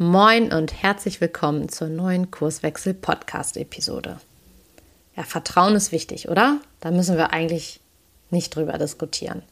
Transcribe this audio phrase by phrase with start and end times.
[0.00, 4.20] Moin und herzlich willkommen zur neuen Kurswechsel Podcast Episode.
[5.16, 6.60] Ja, Vertrauen ist wichtig, oder?
[6.78, 7.80] Da müssen wir eigentlich
[8.30, 9.42] nicht drüber diskutieren.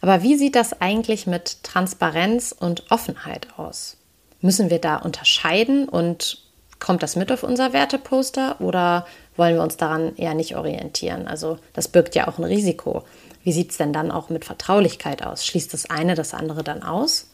[0.00, 3.96] Aber wie sieht das eigentlich mit Transparenz und Offenheit aus?
[4.40, 6.40] Müssen wir da unterscheiden und
[6.78, 11.26] kommt das mit auf unser Werteposter oder wollen wir uns daran eher nicht orientieren?
[11.26, 13.02] Also das birgt ja auch ein Risiko.
[13.42, 15.44] Wie sieht es denn dann auch mit Vertraulichkeit aus?
[15.44, 17.26] Schließt das eine das andere dann aus?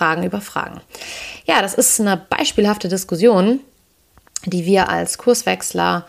[0.00, 0.80] Fragen über Fragen.
[1.44, 3.60] Ja, das ist eine beispielhafte Diskussion,
[4.46, 6.06] die wir als Kurswechsler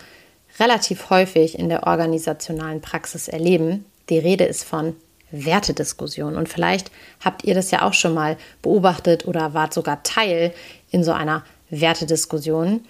[0.62, 3.84] relativ häufig in der organisationalen Praxis erleben.
[4.09, 4.96] Die Rede ist von
[5.32, 6.38] Wertediskussion.
[6.38, 10.54] Und vielleicht habt ihr das ja auch schon mal beobachtet oder wart sogar Teil
[10.90, 12.85] in so einer Wertediskussion,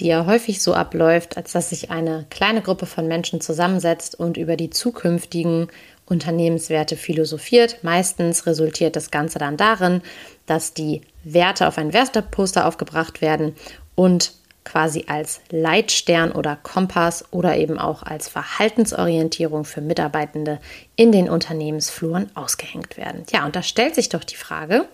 [0.00, 4.36] die ja häufig so abläuft, als dass sich eine kleine Gruppe von Menschen zusammensetzt und
[4.36, 5.68] über die zukünftigen
[6.06, 7.78] Unternehmenswerte philosophiert.
[7.82, 10.02] Meistens resultiert das Ganze dann darin,
[10.46, 13.54] dass die Werte auf ein Werteposter aufgebracht werden
[13.94, 14.32] und
[14.64, 20.58] quasi als Leitstern oder Kompass oder eben auch als Verhaltensorientierung für Mitarbeitende
[20.96, 23.24] in den Unternehmensfluren ausgehängt werden.
[23.30, 24.86] Ja, und da stellt sich doch die Frage,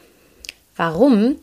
[0.77, 1.36] warum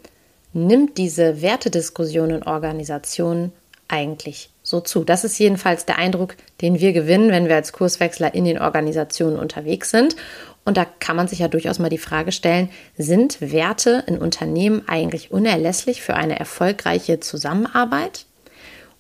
[0.53, 3.53] nimmt diese Wertediskussion in Organisationen
[3.87, 5.05] eigentlich so zu.
[5.05, 9.39] Das ist jedenfalls der Eindruck, den wir gewinnen, wenn wir als Kurswechsler in den Organisationen
[9.39, 10.17] unterwegs sind.
[10.65, 14.83] Und da kann man sich ja durchaus mal die Frage stellen, sind Werte in Unternehmen
[14.85, 18.25] eigentlich unerlässlich für eine erfolgreiche Zusammenarbeit?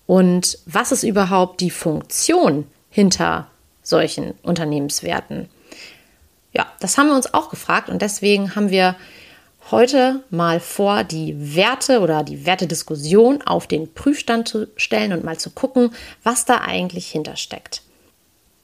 [0.05, 3.47] Und was ist überhaupt die Funktion hinter
[3.83, 5.49] solchen Unternehmenswerten?
[6.53, 8.95] Ja, das haben wir uns auch gefragt und deswegen haben wir
[9.71, 15.37] heute mal vor, die Werte oder die Wertediskussion auf den Prüfstand zu stellen und mal
[15.37, 15.91] zu gucken,
[16.23, 17.81] was da eigentlich hintersteckt.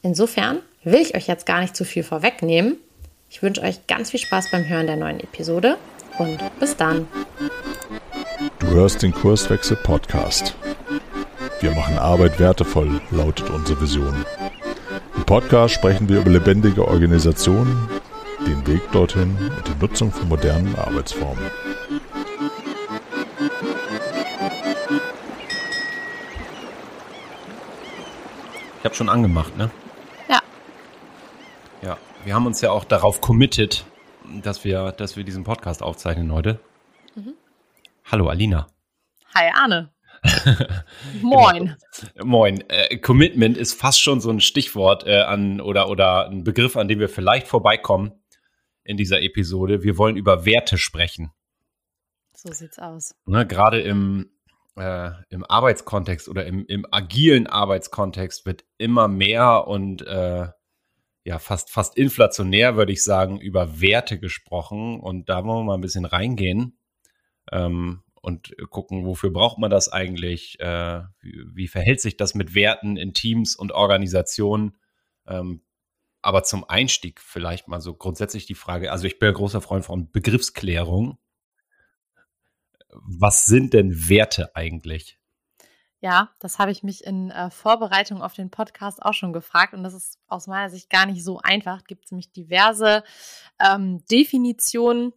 [0.01, 2.77] Insofern will ich euch jetzt gar nicht zu viel vorwegnehmen.
[3.29, 5.77] Ich wünsche euch ganz viel Spaß beim Hören der neuen Episode
[6.19, 7.07] und bis dann.
[8.59, 10.55] Du hörst den Kurswechsel Podcast.
[11.59, 14.25] Wir machen Arbeit wertevoll, lautet unsere Vision.
[15.15, 17.89] Im Podcast sprechen wir über lebendige Organisationen,
[18.45, 21.49] den Weg dorthin und die Nutzung von modernen Arbeitsformen.
[28.79, 29.71] Ich habe schon angemacht, ne?
[30.27, 30.41] Ja.
[31.81, 33.85] Ja, wir haben uns ja auch darauf committed,
[34.41, 36.59] dass wir, dass wir diesen Podcast aufzeichnen heute.
[37.15, 37.35] Mhm.
[38.11, 38.67] Hallo Alina.
[39.33, 39.93] Hi Arne.
[41.21, 41.75] Moin.
[42.13, 42.25] Genau.
[42.25, 42.63] Moin.
[42.69, 46.87] Äh, Commitment ist fast schon so ein Stichwort äh, an oder oder ein Begriff, an
[46.87, 48.13] dem wir vielleicht vorbeikommen
[48.83, 49.83] in dieser Episode.
[49.83, 51.31] Wir wollen über Werte sprechen.
[52.33, 53.16] So sieht's aus.
[53.25, 54.29] Ne, Gerade im,
[54.75, 60.47] äh, im Arbeitskontext oder im, im agilen Arbeitskontext wird immer mehr und äh,
[61.25, 64.99] ja, fast, fast inflationär, würde ich sagen, über Werte gesprochen.
[64.99, 66.77] Und da wollen wir mal ein bisschen reingehen
[67.51, 70.59] ähm, und gucken, wofür braucht man das eigentlich?
[70.59, 74.77] Äh, wie, wie, verhält sich das mit Werten in Teams und Organisationen?
[75.25, 75.61] Ähm,
[76.23, 79.85] aber zum Einstieg vielleicht mal so grundsätzlich die Frage, also ich bin ein großer Freund
[79.85, 81.17] von Begriffsklärung.
[82.89, 85.19] Was sind denn Werte eigentlich?
[86.00, 89.84] Ja, das habe ich mich in äh, Vorbereitung auf den Podcast auch schon gefragt und
[89.84, 91.85] das ist aus meiner Sicht gar nicht so einfach.
[91.85, 93.03] Gibt es nämlich diverse
[93.59, 95.13] ähm, Definitionen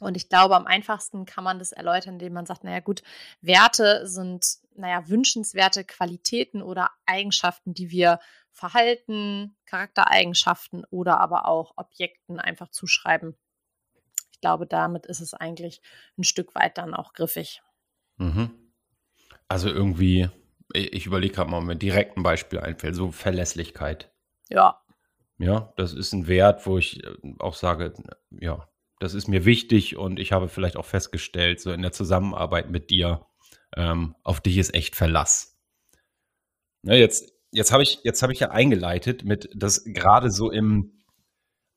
[0.00, 3.02] und ich glaube, am einfachsten kann man das erläutern, indem man sagt, naja gut,
[3.42, 8.18] Werte sind, naja, wünschenswerte Qualitäten oder Eigenschaften, die wir
[8.60, 13.34] Verhalten, Charaktereigenschaften oder aber auch Objekten einfach zuschreiben.
[14.32, 15.80] Ich glaube, damit ist es eigentlich
[16.18, 17.62] ein Stück weit dann auch griffig.
[18.18, 18.50] Mhm.
[19.48, 20.28] Also irgendwie,
[20.74, 24.12] ich überlege gerade mal, ob mir direkt ein Beispiel einfällt, so Verlässlichkeit.
[24.50, 24.82] Ja.
[25.38, 27.94] Ja, das ist ein Wert, wo ich äh, auch sage,
[28.30, 32.68] ja, das ist mir wichtig und ich habe vielleicht auch festgestellt, so in der Zusammenarbeit
[32.68, 33.26] mit dir,
[33.74, 35.58] ähm, auf dich ist echt Verlass.
[36.82, 40.92] Ja, jetzt jetzt habe ich, jetzt habe ich ja eingeleitet mit, dass gerade so im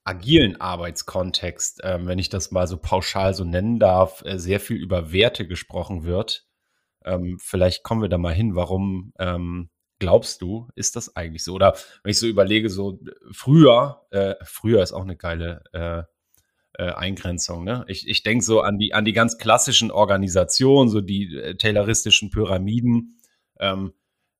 [0.03, 4.77] agilen Arbeitskontext, ähm, wenn ich das mal so pauschal so nennen darf, äh, sehr viel
[4.77, 6.45] über Werte gesprochen wird.
[7.05, 8.55] Ähm, vielleicht kommen wir da mal hin.
[8.55, 9.69] Warum ähm,
[9.99, 11.53] glaubst du, ist das eigentlich so?
[11.53, 12.99] Oder wenn ich so überlege, so
[13.31, 16.03] früher, äh, früher ist auch eine geile äh,
[16.73, 17.63] äh, Eingrenzung.
[17.63, 17.85] Ne?
[17.87, 22.29] Ich, ich denke so an die, an die ganz klassischen Organisationen, so die äh, tayloristischen
[22.29, 23.21] Pyramiden.
[23.59, 23.93] Ähm,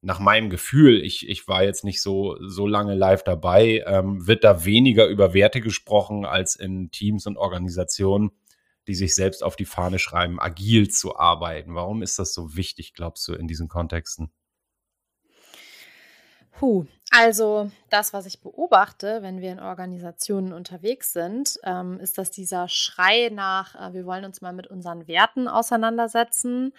[0.03, 4.43] nach meinem Gefühl, ich, ich war jetzt nicht so, so lange live dabei, ähm, wird
[4.43, 8.31] da weniger über Werte gesprochen als in Teams und Organisationen,
[8.87, 11.73] die sich selbst auf die Fahne schreiben, agil zu arbeiten.
[11.73, 14.29] Warum ist das so wichtig, glaubst du, in diesen Kontexten?
[16.51, 22.29] Puh, Also das, was ich beobachte, wenn wir in Organisationen unterwegs sind, ähm, ist, dass
[22.29, 26.73] dieser Schrei nach, äh, wir wollen uns mal mit unseren Werten auseinandersetzen,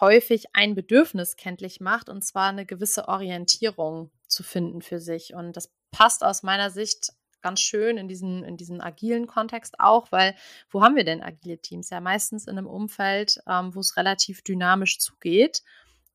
[0.00, 5.34] häufig ein Bedürfnis kenntlich macht, und zwar eine gewisse Orientierung zu finden für sich.
[5.34, 7.12] Und das passt aus meiner Sicht
[7.42, 10.34] ganz schön in diesen, in diesen agilen Kontext auch, weil
[10.68, 11.90] wo haben wir denn agile Teams?
[11.90, 15.62] Ja, meistens in einem Umfeld, ähm, wo es relativ dynamisch zugeht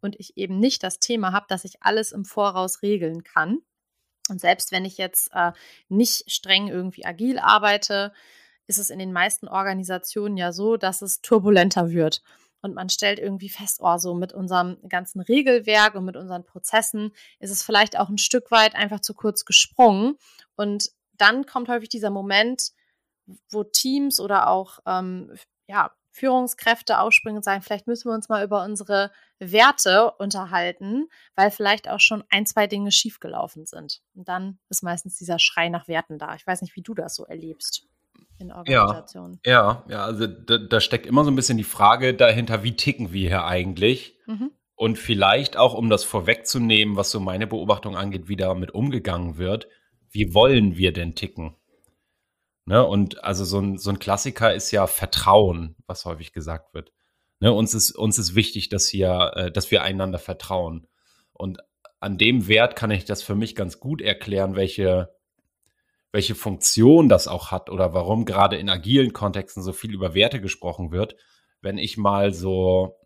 [0.01, 3.59] und ich eben nicht das Thema habe, dass ich alles im Voraus regeln kann.
[4.29, 5.51] Und selbst wenn ich jetzt äh,
[5.87, 8.11] nicht streng irgendwie agil arbeite,
[8.67, 12.21] ist es in den meisten Organisationen ja so, dass es turbulenter wird.
[12.61, 17.11] Und man stellt irgendwie fest, oh, so mit unserem ganzen Regelwerk und mit unseren Prozessen
[17.39, 20.17] ist es vielleicht auch ein Stück weit einfach zu kurz gesprungen.
[20.55, 22.71] Und dann kommt häufig dieser Moment,
[23.49, 25.33] wo Teams oder auch ähm,
[25.67, 31.51] ja, Führungskräfte aufspringen und sagen, vielleicht müssen wir uns mal über unsere Werte unterhalten, weil
[31.51, 34.01] vielleicht auch schon ein, zwei Dinge schiefgelaufen sind.
[34.13, 36.35] Und dann ist meistens dieser Schrei nach Werten da.
[36.35, 37.87] Ich weiß nicht, wie du das so erlebst
[38.41, 39.39] in Organisationen.
[39.45, 42.75] Ja, ja, ja also da, da, steckt immer so ein bisschen die Frage dahinter, wie
[42.75, 44.17] ticken wir hier eigentlich?
[44.25, 44.51] Mhm.
[44.75, 49.67] Und vielleicht auch, um das vorwegzunehmen, was so meine Beobachtung angeht, wie damit umgegangen wird,
[50.09, 51.55] wie wollen wir denn ticken?
[52.65, 52.85] Ne?
[52.85, 56.91] Und also so ein, so ein Klassiker ist ja Vertrauen, was häufig gesagt wird.
[57.39, 57.51] Ne?
[57.53, 60.87] Uns, ist, uns ist wichtig, dass, hier, äh, dass wir einander vertrauen.
[61.33, 61.59] Und
[61.99, 65.13] an dem Wert kann ich das für mich ganz gut erklären, welche,
[66.11, 70.41] welche Funktion das auch hat oder warum gerade in agilen Kontexten so viel über Werte
[70.41, 71.15] gesprochen wird.
[71.61, 72.97] Wenn ich mal so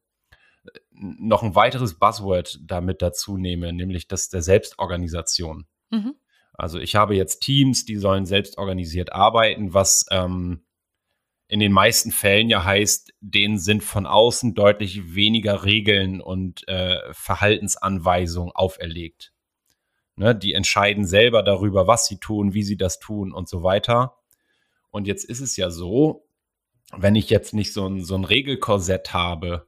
[0.64, 5.68] äh, noch ein weiteres Buzzword damit dazu nehme, nämlich das der Selbstorganisation.
[5.92, 6.16] Mhm.
[6.54, 10.66] Also ich habe jetzt Teams, die sollen selbst organisiert arbeiten, was ähm,
[11.48, 16.98] in den meisten Fällen ja heißt, denen sind von außen deutlich weniger Regeln und äh,
[17.12, 19.35] Verhaltensanweisungen auferlegt.
[20.18, 24.16] Ne, die entscheiden selber darüber, was sie tun, wie sie das tun und so weiter.
[24.90, 26.26] Und jetzt ist es ja so,
[26.96, 29.68] wenn ich jetzt nicht so ein, so ein Regelkorsett habe,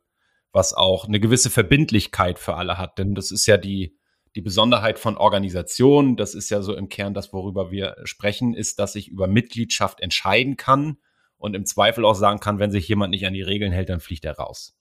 [0.54, 3.98] was auch eine gewisse Verbindlichkeit für alle hat, denn das ist ja die,
[4.36, 8.80] die Besonderheit von Organisationen, das ist ja so im Kern das, worüber wir sprechen, ist,
[8.80, 10.98] dass ich über Mitgliedschaft entscheiden kann
[11.38, 14.00] und im Zweifel auch sagen kann, wenn sich jemand nicht an die Regeln hält, dann
[14.00, 14.77] fliegt er raus.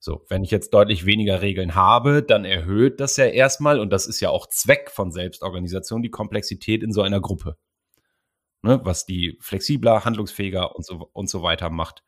[0.00, 4.06] So, wenn ich jetzt deutlich weniger Regeln habe, dann erhöht das ja erstmal, und das
[4.06, 7.56] ist ja auch Zweck von Selbstorganisation, die Komplexität in so einer Gruppe.
[8.62, 12.02] Ne, was die flexibler, handlungsfähiger und so, und so weiter macht.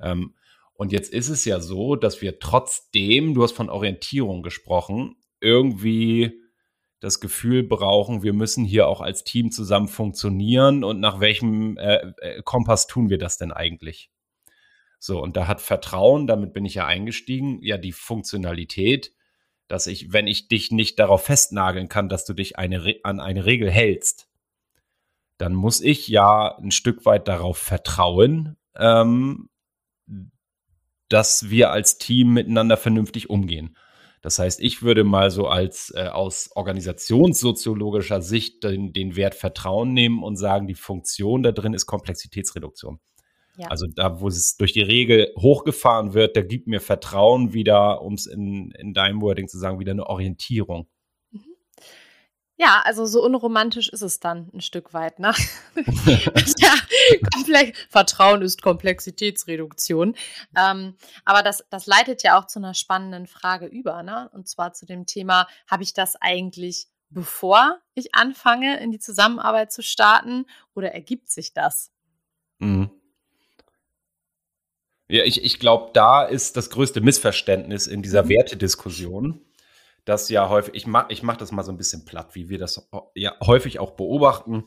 [0.00, 0.34] Ähm,
[0.72, 6.40] und jetzt ist es ja so, dass wir trotzdem, du hast von Orientierung gesprochen, irgendwie
[7.00, 12.12] das Gefühl brauchen, wir müssen hier auch als Team zusammen funktionieren und nach welchem äh,
[12.18, 14.10] äh, Kompass tun wir das denn eigentlich?
[15.02, 19.12] So, und da hat Vertrauen, damit bin ich ja eingestiegen, ja die Funktionalität,
[19.66, 23.46] dass ich, wenn ich dich nicht darauf festnageln kann, dass du dich eine, an eine
[23.46, 24.28] Regel hältst,
[25.38, 29.48] dann muss ich ja ein Stück weit darauf vertrauen, ähm,
[31.08, 33.78] dass wir als Team miteinander vernünftig umgehen.
[34.20, 39.94] Das heißt, ich würde mal so als äh, aus organisationssoziologischer Sicht den, den Wert Vertrauen
[39.94, 43.00] nehmen und sagen, die Funktion da drin ist Komplexitätsreduktion.
[43.56, 43.68] Ja.
[43.68, 48.14] Also da, wo es durch die Regel hochgefahren wird, da gibt mir Vertrauen wieder, um
[48.14, 50.88] es in, in deinem Wording zu sagen, wieder eine Orientierung.
[52.56, 55.18] Ja, also so unromantisch ist es dann ein Stück weit.
[55.18, 55.32] Ne?
[56.58, 56.74] ja,
[57.88, 60.14] Vertrauen ist Komplexitätsreduktion.
[60.54, 60.94] Ähm,
[61.24, 64.02] aber das, das leitet ja auch zu einer spannenden Frage über.
[64.02, 64.28] Ne?
[64.34, 69.72] Und zwar zu dem Thema, habe ich das eigentlich bevor ich anfange, in die Zusammenarbeit
[69.72, 71.92] zu starten oder ergibt sich das?
[72.58, 72.90] Mhm.
[75.10, 78.30] Ja, ich, ich glaube, da ist das größte Missverständnis in dieser mhm.
[78.30, 79.44] Wertediskussion
[80.04, 82.58] dass ja häufig, ich mache ich mach das mal so ein bisschen platt, wie wir
[82.58, 84.64] das ja häufig auch beobachten.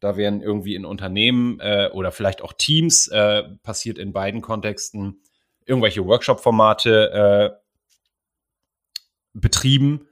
[0.00, 5.20] Da werden irgendwie in Unternehmen äh, oder vielleicht auch Teams, äh, passiert in beiden Kontexten,
[5.66, 7.60] irgendwelche Workshop-Formate äh,
[9.34, 10.07] betrieben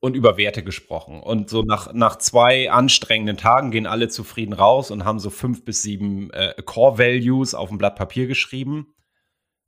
[0.00, 1.20] und über Werte gesprochen.
[1.20, 5.64] Und so nach, nach zwei anstrengenden Tagen gehen alle zufrieden raus und haben so fünf
[5.64, 8.94] bis sieben äh, Core Values auf ein Blatt Papier geschrieben,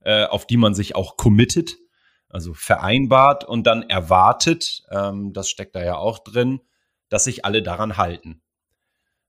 [0.00, 1.76] äh, auf die man sich auch committet
[2.30, 6.60] also vereinbart und dann erwartet, ähm, das steckt da ja auch drin,
[7.08, 8.40] dass sich alle daran halten.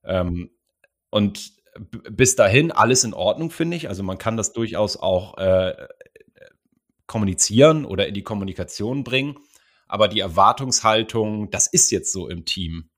[0.03, 0.51] Ähm,
[1.10, 1.53] und
[2.12, 3.89] bis dahin alles in Ordnung, finde ich.
[3.89, 5.88] Also man kann das durchaus auch äh,
[7.08, 9.39] kommunizieren oder in die Kommunikation bringen.
[9.91, 12.89] Aber die Erwartungshaltung, das ist jetzt so im Team,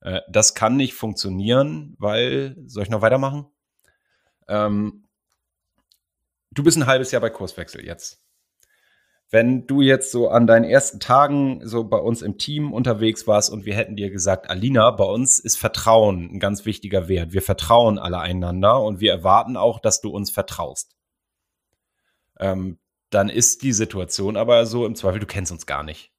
[0.00, 3.46] äh, das kann nicht funktionieren, weil, soll ich noch weitermachen?
[4.48, 5.04] Ähm,
[6.50, 8.24] du bist ein halbes Jahr bei Kurswechsel jetzt
[9.34, 13.50] wenn du jetzt so an deinen ersten Tagen so bei uns im Team unterwegs warst
[13.50, 17.32] und wir hätten dir gesagt, Alina, bei uns ist Vertrauen ein ganz wichtiger Wert.
[17.32, 20.94] Wir vertrauen alle einander und wir erwarten auch, dass du uns vertraust.
[22.38, 22.78] Ähm,
[23.10, 26.13] dann ist die Situation aber so im Zweifel, du kennst uns gar nicht.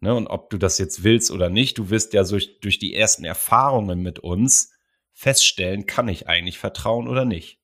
[0.00, 0.14] Ne?
[0.14, 3.24] Und ob du das jetzt willst oder nicht, du wirst ja durch, durch die ersten
[3.24, 4.72] Erfahrungen mit uns
[5.12, 7.60] feststellen, kann ich eigentlich vertrauen oder nicht.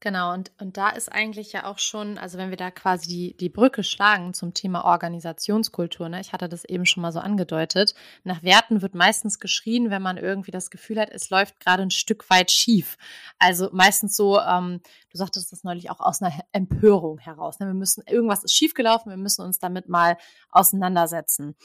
[0.00, 3.36] Genau, und, und da ist eigentlich ja auch schon, also wenn wir da quasi die,
[3.38, 7.94] die Brücke schlagen zum Thema Organisationskultur, ne, ich hatte das eben schon mal so angedeutet,
[8.22, 11.90] nach Werten wird meistens geschrien, wenn man irgendwie das Gefühl hat, es läuft gerade ein
[11.90, 12.98] Stück weit schief.
[13.38, 17.58] Also meistens so, ähm, du sagtest das neulich auch aus einer Empörung heraus.
[17.58, 17.66] Ne?
[17.66, 20.18] Wir müssen, irgendwas ist schiefgelaufen, wir müssen uns damit mal
[20.50, 21.56] auseinandersetzen.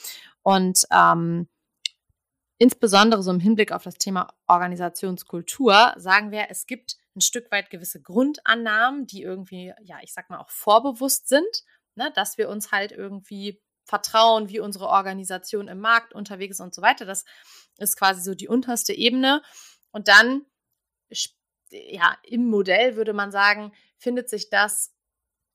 [0.44, 1.50] Und ähm,
[2.58, 7.70] insbesondere so im Hinblick auf das Thema Organisationskultur sagen wir, es gibt ein Stück weit
[7.70, 11.64] gewisse Grundannahmen, die irgendwie, ja, ich sag mal auch vorbewusst sind,
[11.96, 16.74] ne, dass wir uns halt irgendwie vertrauen, wie unsere Organisation im Markt unterwegs ist und
[16.74, 17.06] so weiter.
[17.06, 17.26] Das
[17.78, 19.42] ist quasi so die unterste Ebene.
[19.92, 20.46] Und dann,
[21.72, 24.96] ja, im Modell würde man sagen, findet sich das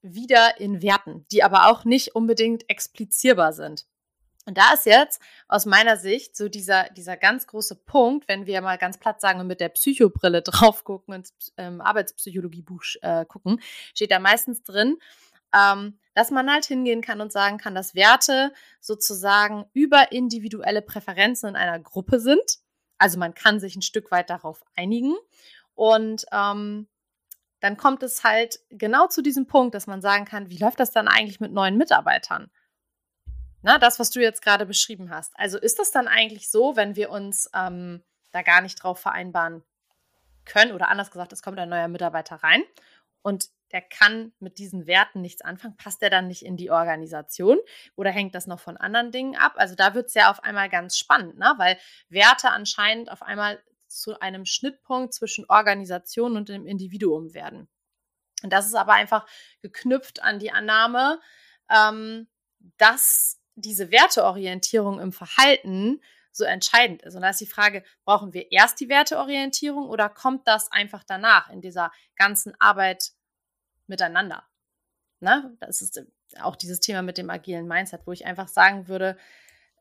[0.02, 3.87] wieder in Werten, die aber auch nicht unbedingt explizierbar sind.
[4.46, 8.60] Und da ist jetzt aus meiner Sicht so dieser, dieser ganz große Punkt, wenn wir
[8.60, 13.60] mal ganz platt sagen und mit der Psychobrille drauf gucken und ähm, Arbeitspsychologiebuch äh, gucken,
[13.94, 14.98] steht da meistens drin,
[15.54, 21.50] ähm, dass man halt hingehen kann und sagen kann, dass Werte sozusagen über individuelle Präferenzen
[21.50, 22.58] in einer Gruppe sind.
[22.98, 25.14] Also man kann sich ein Stück weit darauf einigen.
[25.74, 26.86] Und ähm,
[27.60, 30.90] dann kommt es halt genau zu diesem Punkt, dass man sagen kann, wie läuft das
[30.90, 32.50] dann eigentlich mit neuen Mitarbeitern?
[33.64, 35.33] Na, das, was du jetzt gerade beschrieben hast.
[35.38, 39.64] Also ist das dann eigentlich so, wenn wir uns ähm, da gar nicht drauf vereinbaren
[40.44, 42.62] können oder anders gesagt, es kommt ein neuer Mitarbeiter rein
[43.23, 47.56] und der kann mit diesen Werten nichts anfangen, passt der dann nicht in die Organisation
[47.97, 49.54] oder hängt das noch von anderen Dingen ab?
[49.56, 51.54] Also da wird es ja auf einmal ganz spannend, ne?
[51.56, 51.78] weil
[52.11, 57.66] Werte anscheinend auf einmal zu einem Schnittpunkt zwischen Organisation und dem Individuum werden.
[58.42, 59.26] Und das ist aber einfach
[59.62, 61.18] geknüpft an die Annahme,
[61.71, 62.28] ähm,
[62.76, 66.00] dass diese Werteorientierung im Verhalten
[66.32, 67.14] so entscheidend ist.
[67.14, 71.50] Und da ist die Frage, brauchen wir erst die Werteorientierung oder kommt das einfach danach
[71.50, 73.12] in dieser ganzen Arbeit
[73.87, 74.44] miteinander?
[75.20, 75.56] Ne?
[75.61, 76.04] Das ist
[76.40, 79.16] auch dieses Thema mit dem agilen Mindset, wo ich einfach sagen würde,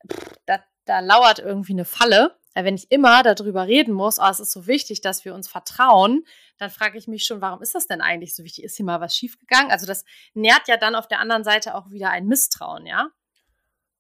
[0.08, 2.38] pff, da, da lauert irgendwie eine Falle.
[2.56, 6.24] Wenn ich immer darüber reden muss, oh, es ist so wichtig, dass wir uns vertrauen,
[6.60, 8.64] dann frage ich mich schon, warum ist das denn eigentlich so wichtig?
[8.64, 9.72] Ist hier mal was schiefgegangen?
[9.72, 13.10] Also das nährt ja dann auf der anderen Seite auch wieder ein Misstrauen, ja?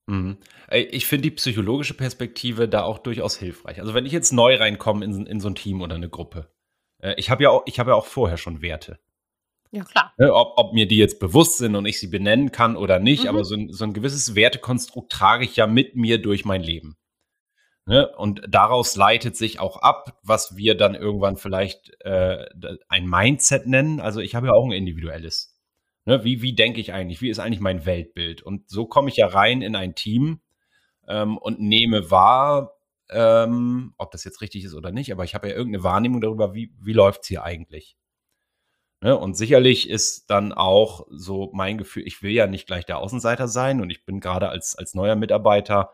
[0.08, 0.38] Mhm.
[0.72, 3.80] Ich finde die psychologische Perspektive da auch durchaus hilfreich.
[3.80, 6.52] Also wenn ich jetzt neu reinkomme in, in so ein Team oder eine Gruppe,
[7.00, 9.00] äh, ich habe ja, auch, hab ja auch vorher schon Werte.
[9.72, 10.14] Ja, klar.
[10.18, 13.24] Ne, ob, ob, mir die jetzt bewusst sind und ich sie benennen kann oder nicht,
[13.24, 13.30] mhm.
[13.30, 16.96] aber so ein, so ein, gewisses Wertekonstrukt trage ich ja mit mir durch mein Leben.
[17.86, 18.08] Ne?
[18.16, 22.46] Und daraus leitet sich auch ab, was wir dann irgendwann vielleicht äh,
[22.88, 24.00] ein Mindset nennen.
[24.00, 25.53] Also ich habe ja auch ein individuelles.
[26.06, 27.22] Ne, wie, wie denke ich eigentlich?
[27.22, 28.42] Wie ist eigentlich mein Weltbild?
[28.42, 30.42] Und so komme ich ja rein in ein Team
[31.08, 32.78] ähm, und nehme wahr,
[33.10, 36.54] ähm, ob das jetzt richtig ist oder nicht, aber ich habe ja irgendeine Wahrnehmung darüber,
[36.54, 37.96] wie, wie läuft es hier eigentlich.
[39.02, 39.18] Ne?
[39.18, 43.48] Und sicherlich ist dann auch so mein Gefühl, ich will ja nicht gleich der Außenseiter
[43.48, 45.92] sein und ich bin gerade als, als neuer Mitarbeiter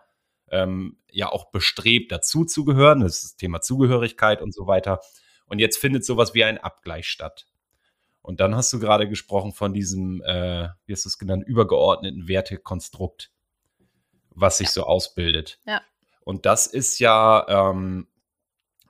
[0.51, 3.01] ähm, ja auch bestrebt, dazu zu gehören.
[3.01, 5.01] Das ist das Thema Zugehörigkeit und so weiter.
[5.48, 7.48] Und jetzt findet sowas wie ein Abgleich statt.
[8.29, 12.27] Und dann hast du gerade gesprochen von diesem, äh, wie hast du es genannt, übergeordneten
[12.27, 13.31] Wertekonstrukt,
[14.29, 14.74] was sich ja.
[14.74, 15.59] so ausbildet.
[15.65, 15.81] Ja.
[16.21, 18.07] Und das ist ja ähm,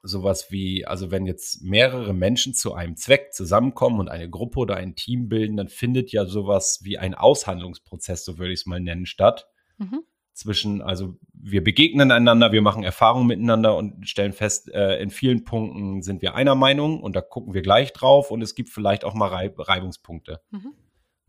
[0.03, 4.75] sowas wie, also wenn jetzt mehrere Menschen zu einem Zweck zusammenkommen und eine Gruppe oder
[4.75, 8.81] ein Team bilden, dann findet ja sowas wie ein Aushandlungsprozess, so würde ich es mal
[8.81, 9.47] nennen, statt.
[9.77, 10.03] Mhm
[10.39, 15.43] zwischen, also wir begegnen einander, wir machen Erfahrungen miteinander und stellen fest, äh, in vielen
[15.43, 19.03] Punkten sind wir einer Meinung und da gucken wir gleich drauf und es gibt vielleicht
[19.03, 20.41] auch mal Reib Reibungspunkte.
[20.51, 20.73] Mhm.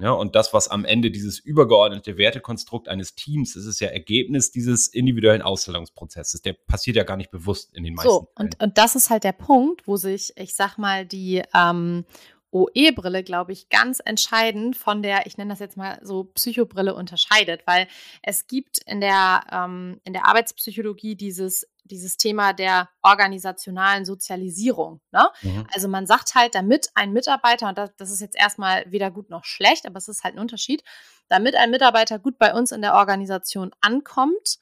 [0.01, 4.51] Ja, und das, was am Ende dieses übergeordnete Wertekonstrukt eines Teams ist, ist ja Ergebnis
[4.51, 6.41] dieses individuellen Ausstellungsprozesses.
[6.41, 9.25] Der passiert ja gar nicht bewusst in den meisten So, und, und das ist halt
[9.25, 12.07] der Punkt, wo sich, ich sag mal, die ähm,
[12.53, 17.63] OE-Brille, glaube ich, ganz entscheidend von der, ich nenne das jetzt mal so Psychobrille unterscheidet,
[17.67, 17.87] weil
[18.23, 25.01] es gibt in der, ähm, in der Arbeitspsychologie dieses, dieses Thema der organisationalen Sozialisierung.
[25.13, 25.29] Ne?
[25.43, 25.67] Mhm.
[25.73, 29.31] Also man sagt halt, damit ein Mitarbeiter, und das, das ist jetzt erstmal weder gut
[29.31, 30.83] noch schlecht, aber es ist halt ein Unterschied,
[31.29, 34.59] damit ein Mitarbeiter gut bei uns in der Organisation ankommt,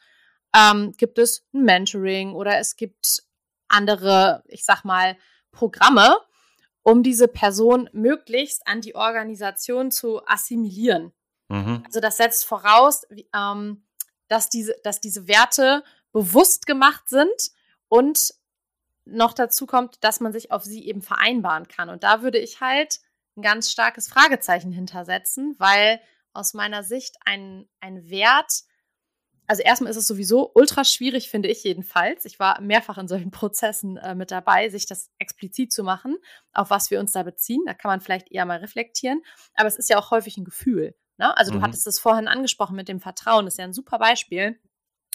[0.54, 3.22] ähm, gibt es ein Mentoring oder es gibt
[3.68, 5.16] andere, ich sag mal,
[5.52, 6.16] Programme,
[6.88, 11.12] um diese Person möglichst an die Organisation zu assimilieren.
[11.48, 11.82] Mhm.
[11.84, 13.84] Also das setzt voraus, ähm,
[14.28, 17.50] dass, diese, dass diese Werte bewusst gemacht sind
[17.88, 18.32] und
[19.04, 21.90] noch dazu kommt, dass man sich auf sie eben vereinbaren kann.
[21.90, 23.00] Und da würde ich halt
[23.36, 26.00] ein ganz starkes Fragezeichen hintersetzen, weil
[26.32, 28.62] aus meiner Sicht ein, ein Wert,
[29.48, 32.26] also erstmal ist es sowieso ultra schwierig, finde ich jedenfalls.
[32.26, 36.18] Ich war mehrfach in solchen Prozessen äh, mit dabei, sich das explizit zu machen,
[36.52, 37.62] auf was wir uns da beziehen.
[37.66, 39.22] Da kann man vielleicht eher mal reflektieren.
[39.54, 40.94] Aber es ist ja auch häufig ein Gefühl.
[41.16, 41.36] Ne?
[41.36, 41.56] Also mhm.
[41.56, 43.46] du hattest es vorhin angesprochen mit dem Vertrauen.
[43.46, 44.60] Das ist ja ein super Beispiel.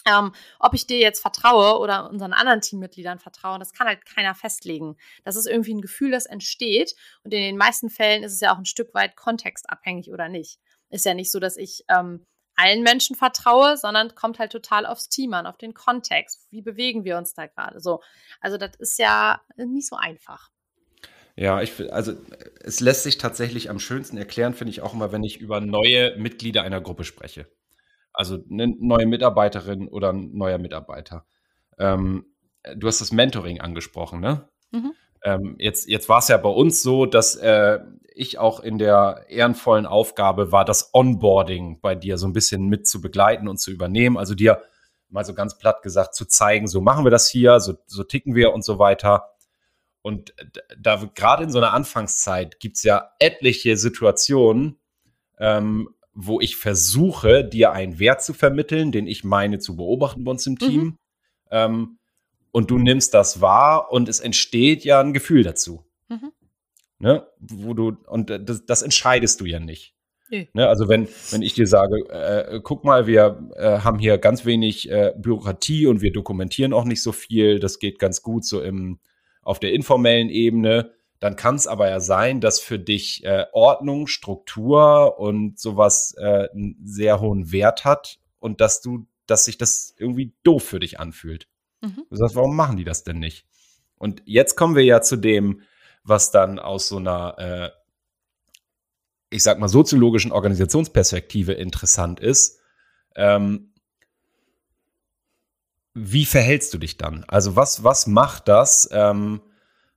[0.06, 4.34] Ähm, ob ich dir jetzt vertraue oder unseren anderen Teammitgliedern vertraue, das kann halt keiner
[4.34, 4.96] festlegen.
[5.24, 6.94] Das ist irgendwie ein Gefühl, das entsteht.
[7.22, 10.58] Und in den meisten Fällen ist es ja auch ein Stück weit kontextabhängig oder nicht.
[10.90, 12.26] Ist ja nicht so, dass ich ähm,
[12.56, 16.46] allen Menschen vertraue, sondern kommt halt total aufs Team an, auf den Kontext.
[16.50, 17.80] Wie bewegen wir uns da gerade?
[17.80, 18.02] So.
[18.40, 20.50] Also, das ist ja nicht so einfach.
[21.36, 22.12] Ja, ich also
[22.60, 26.16] es lässt sich tatsächlich am schönsten erklären, finde ich auch immer, wenn ich über neue
[26.16, 27.48] Mitglieder einer Gruppe spreche.
[28.12, 31.26] Also eine neue Mitarbeiterin oder ein neuer Mitarbeiter.
[31.76, 32.26] Ähm,
[32.76, 34.48] du hast das Mentoring angesprochen, ne?
[34.70, 34.92] Mhm.
[35.24, 37.80] Ähm, jetzt jetzt war es ja bei uns so, dass äh,
[38.14, 42.86] ich auch in der ehrenvollen Aufgabe war, das Onboarding bei dir so ein bisschen mit
[42.86, 44.16] zu begleiten und zu übernehmen.
[44.16, 44.62] Also dir
[45.08, 48.34] mal so ganz platt gesagt zu zeigen, so machen wir das hier, so, so ticken
[48.34, 49.30] wir und so weiter.
[50.02, 50.34] Und
[50.78, 54.78] da gerade in so einer Anfangszeit gibt es ja etliche Situationen,
[55.38, 60.30] ähm, wo ich versuche, dir einen Wert zu vermitteln, den ich meine zu beobachten bei
[60.30, 60.82] uns im Team.
[60.82, 60.98] Mhm.
[61.50, 61.98] Ähm,
[62.52, 65.84] und du nimmst das wahr und es entsteht ja ein Gefühl dazu.
[66.08, 66.32] Mhm.
[66.98, 67.26] Ne?
[67.38, 69.94] Wo du, und das, das entscheidest du ja nicht.
[70.30, 70.48] Nee.
[70.52, 70.68] Ne?
[70.68, 74.90] Also wenn, wenn ich dir sage, äh, guck mal, wir äh, haben hier ganz wenig
[74.90, 78.98] äh, Bürokratie und wir dokumentieren auch nicht so viel, das geht ganz gut so im,
[79.42, 84.06] auf der informellen Ebene, dann kann es aber ja sein, dass für dich äh, Ordnung,
[84.06, 89.94] Struktur und sowas äh, einen sehr hohen Wert hat und dass du, dass sich das
[89.98, 91.48] irgendwie doof für dich anfühlt.
[91.80, 92.04] Mhm.
[92.10, 93.46] Du sagst, warum machen die das denn nicht?
[93.96, 95.62] Und jetzt kommen wir ja zu dem,
[96.04, 97.70] was dann aus so einer, äh,
[99.30, 102.60] ich sag mal, soziologischen Organisationsperspektive interessant ist.
[103.16, 103.72] Ähm,
[105.94, 107.24] wie verhältst du dich dann?
[107.28, 108.88] Also was, was macht das?
[108.92, 109.40] Ähm,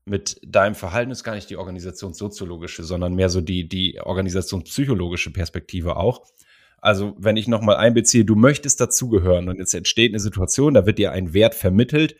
[0.05, 5.97] mit deinem Verhalten ist gar nicht die organisationssoziologische, sondern mehr so die, die organisationspsychologische Perspektive
[5.97, 6.25] auch.
[6.79, 10.99] Also, wenn ich nochmal einbeziehe, du möchtest dazugehören und jetzt entsteht eine Situation, da wird
[10.99, 12.15] dir ein Wert vermittelt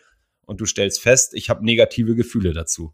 [0.46, 2.94] und du stellst fest, ich habe negative Gefühle dazu.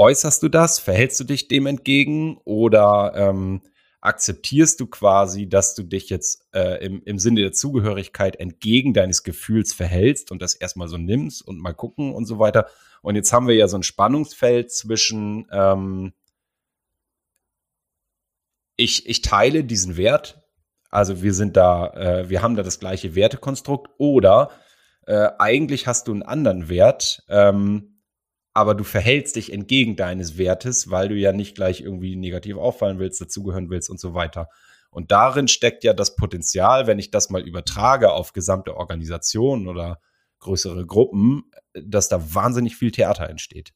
[0.00, 0.78] Äußerst du das?
[0.78, 3.60] Verhältst du dich dem entgegen oder ähm,
[4.00, 9.24] akzeptierst du quasi, dass du dich jetzt äh, im, im Sinne der Zugehörigkeit entgegen deines
[9.24, 12.68] Gefühls verhältst und das erstmal so nimmst und mal gucken und so weiter?
[13.02, 16.14] Und jetzt haben wir ja so ein Spannungsfeld zwischen, ähm,
[18.76, 20.40] ich, ich teile diesen Wert,
[20.88, 24.50] also wir sind da, äh, wir haben da das gleiche Wertekonstrukt oder
[25.06, 27.89] äh, eigentlich hast du einen anderen Wert, ähm,
[28.52, 32.98] aber du verhältst dich entgegen deines Wertes, weil du ja nicht gleich irgendwie negativ auffallen
[32.98, 34.48] willst, dazugehören willst und so weiter.
[34.90, 40.00] Und darin steckt ja das Potenzial, wenn ich das mal übertrage auf gesamte Organisationen oder
[40.40, 43.72] größere Gruppen, dass da wahnsinnig viel Theater entsteht.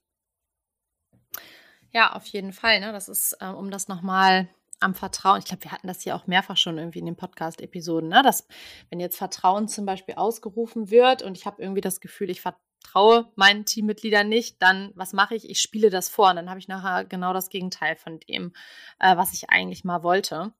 [1.93, 2.81] Ja, auf jeden Fall.
[2.81, 2.91] Ne?
[2.91, 4.49] Das ist, äh, um das nochmal
[4.81, 8.09] am Vertrauen, ich glaube, wir hatten das hier auch mehrfach schon irgendwie in den Podcast-Episoden,
[8.09, 8.23] ne?
[8.25, 8.49] dass
[8.91, 12.41] wenn jetzt Vertrauen zum Beispiel ausgerufen wird und ich habe irgendwie das Gefühl, ich
[12.85, 15.49] vertraue meinen Teammitgliedern nicht, dann was mache ich?
[15.49, 18.53] Ich spiele das vor und dann habe ich nachher genau das Gegenteil von dem,
[19.01, 20.53] äh, was ich eigentlich mal wollte.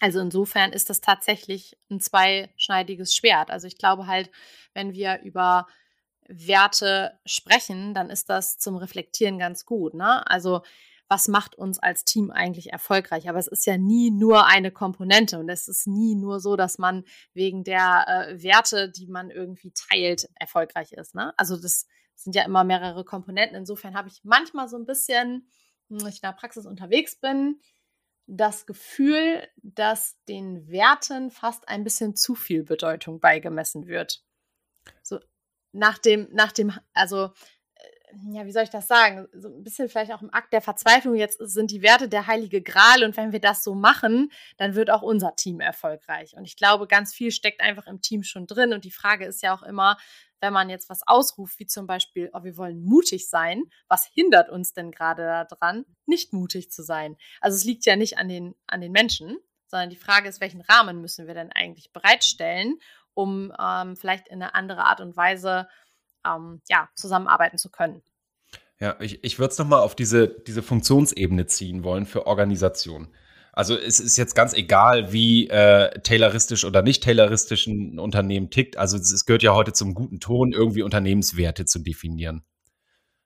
[0.00, 3.50] Also insofern ist das tatsächlich ein zweischneidiges Schwert.
[3.50, 4.30] Also ich glaube halt,
[4.72, 5.66] wenn wir über
[6.28, 9.94] Werte sprechen, dann ist das zum Reflektieren ganz gut.
[9.94, 10.24] Ne?
[10.28, 10.62] Also
[11.08, 13.28] was macht uns als Team eigentlich erfolgreich?
[13.28, 16.78] Aber es ist ja nie nur eine Komponente und es ist nie nur so, dass
[16.78, 21.14] man wegen der äh, Werte, die man irgendwie teilt, erfolgreich ist.
[21.14, 21.32] Ne?
[21.38, 23.56] Also das sind ja immer mehrere Komponenten.
[23.56, 25.48] Insofern habe ich manchmal so ein bisschen,
[25.88, 27.60] wenn ich in der Praxis unterwegs bin,
[28.26, 34.22] das Gefühl, dass den Werten fast ein bisschen zu viel Bedeutung beigemessen wird.
[35.02, 35.18] So
[35.72, 37.30] nach dem, nach dem, also
[38.32, 39.28] ja, wie soll ich das sagen?
[39.32, 41.14] So ein bisschen vielleicht auch im Akt der Verzweiflung.
[41.14, 44.90] Jetzt sind die Werte der heilige Gral und wenn wir das so machen, dann wird
[44.90, 46.34] auch unser Team erfolgreich.
[46.34, 48.72] Und ich glaube, ganz viel steckt einfach im Team schon drin.
[48.72, 49.96] Und die Frage ist ja auch immer,
[50.40, 54.50] wenn man jetzt was ausruft, wie zum Beispiel, oh, wir wollen mutig sein, was hindert
[54.50, 57.16] uns denn gerade daran, nicht mutig zu sein?
[57.40, 60.60] Also es liegt ja nicht an den, an den Menschen, sondern die Frage ist, welchen
[60.62, 62.78] Rahmen müssen wir denn eigentlich bereitstellen,
[63.14, 65.68] um ähm, vielleicht in eine andere Art und Weise
[66.36, 68.02] ähm, ja, zusammenarbeiten zu können.
[68.80, 73.08] Ja, ich, ich würde es nochmal auf diese, diese Funktionsebene ziehen wollen für Organisation.
[73.52, 78.76] Also es ist jetzt ganz egal, wie äh, tayloristisch oder nicht tayloristisch ein Unternehmen tickt.
[78.76, 82.44] Also es, es gehört ja heute zum guten Ton, irgendwie Unternehmenswerte zu definieren.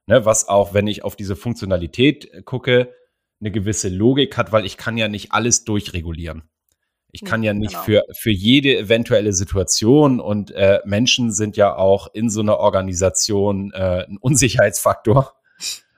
[0.07, 2.95] Ne, was auch, wenn ich auf diese Funktionalität äh, gucke,
[3.41, 6.45] eine gewisse Logik hat, weil ich kann ja nicht alles durchregulieren.
[7.14, 7.83] Ich kann ja nicht genau.
[7.83, 13.70] für, für jede eventuelle Situation und äh, Menschen sind ja auch in so einer Organisation
[13.72, 15.35] äh, ein Unsicherheitsfaktor.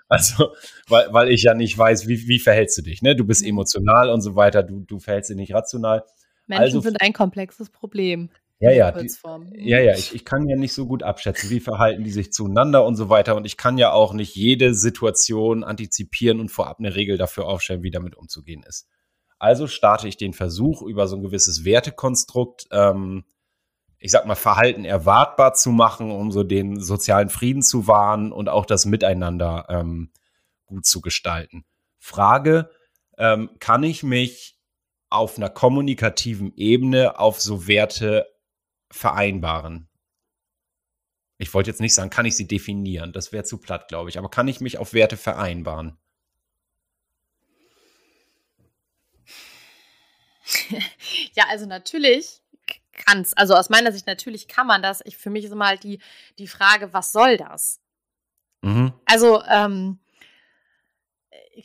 [0.06, 0.52] Also,
[0.86, 3.16] weil, weil ich ja nicht weiß, wie, wie verhältst du dich, ne?
[3.16, 3.48] Du bist mhm.
[3.48, 6.04] emotional und so weiter, du, du verhältst dich nicht rational.
[6.46, 8.28] Menschen also, sind ein komplexes Problem.
[8.60, 9.10] Ja, ja, die,
[9.56, 12.84] ja, ja, ich, ich kann ja nicht so gut abschätzen, wie verhalten die sich zueinander
[12.84, 13.34] und so weiter.
[13.34, 17.82] Und ich kann ja auch nicht jede Situation antizipieren und vorab eine Regel dafür aufstellen,
[17.82, 18.86] wie damit umzugehen ist.
[19.38, 23.24] Also starte ich den Versuch, über so ein gewisses Wertekonstrukt, ähm,
[23.98, 28.48] ich sag mal, Verhalten erwartbar zu machen, um so den sozialen Frieden zu wahren und
[28.48, 30.10] auch das Miteinander ähm,
[30.66, 31.64] gut zu gestalten.
[31.98, 32.70] Frage,
[33.16, 34.58] ähm, kann ich mich
[35.08, 38.26] auf einer kommunikativen Ebene auf so Werte
[38.90, 39.88] vereinbaren?
[41.38, 43.12] Ich wollte jetzt nicht sagen, kann ich sie definieren?
[43.12, 44.18] Das wäre zu platt, glaube ich.
[44.18, 45.98] Aber kann ich mich auf Werte vereinbaren?
[51.32, 52.40] Ja, also natürlich
[52.92, 53.36] kann es.
[53.36, 55.00] Also aus meiner Sicht natürlich kann man das.
[55.04, 56.00] Ich, für mich ist immer halt die,
[56.38, 57.80] die Frage, was soll das?
[58.62, 58.92] Mhm.
[59.06, 59.98] Also ähm,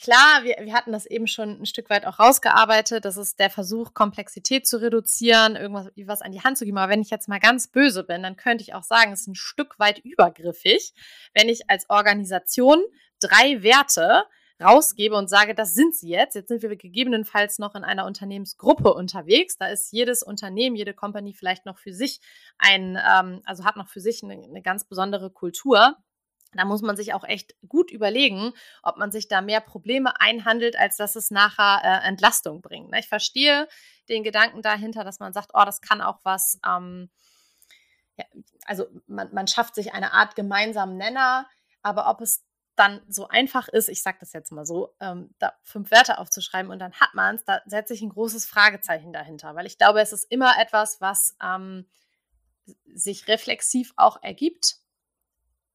[0.01, 3.05] klar, wir, wir hatten das eben schon ein Stück weit auch rausgearbeitet.
[3.05, 6.77] Das ist der Versuch, Komplexität zu reduzieren, irgendwas was an die Hand zu geben.
[6.77, 9.27] Aber wenn ich jetzt mal ganz böse bin, dann könnte ich auch sagen, es ist
[9.27, 10.93] ein Stück weit übergriffig,
[11.33, 12.81] wenn ich als Organisation
[13.19, 14.23] drei Werte
[14.61, 16.35] rausgebe und sage, das sind sie jetzt.
[16.35, 19.57] Jetzt sind wir gegebenenfalls noch in einer Unternehmensgruppe unterwegs.
[19.57, 22.19] Da ist jedes Unternehmen, jede Company vielleicht noch für sich
[22.57, 25.95] ein, ähm, also hat noch für sich eine, eine ganz besondere Kultur.
[26.53, 30.77] Da muss man sich auch echt gut überlegen, ob man sich da mehr Probleme einhandelt,
[30.77, 32.89] als dass es nachher äh, Entlastung bringt.
[32.89, 32.99] Ne?
[32.99, 33.67] Ich verstehe
[34.09, 37.11] den Gedanken dahinter, dass man sagt, oh, das kann auch was, ähm,
[38.17, 38.25] ja,
[38.65, 41.47] also man, man schafft sich eine Art gemeinsamen Nenner,
[41.83, 42.43] aber ob es
[42.79, 46.71] dann so einfach ist, ich sage das jetzt mal so, ähm, da fünf Werte aufzuschreiben
[46.71, 49.99] und dann hat man es, da setze ich ein großes Fragezeichen dahinter, weil ich glaube,
[49.99, 51.85] es ist immer etwas, was ähm,
[52.93, 54.77] sich reflexiv auch ergibt,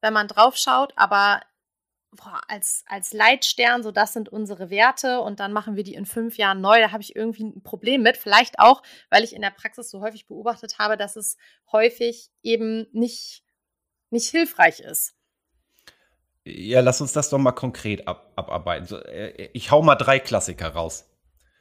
[0.00, 1.40] wenn man drauf schaut, aber
[2.16, 6.06] boah, als, als Leitstern, so das sind unsere Werte und dann machen wir die in
[6.06, 8.16] fünf Jahren neu, da habe ich irgendwie ein Problem mit.
[8.16, 11.36] Vielleicht auch, weil ich in der Praxis so häufig beobachtet habe, dass es
[11.72, 13.42] häufig eben nicht,
[14.10, 15.14] nicht hilfreich ist.
[16.44, 18.87] Ja, lass uns das doch mal konkret ab, abarbeiten.
[18.87, 21.11] So, äh, ich hau mal drei Klassiker raus.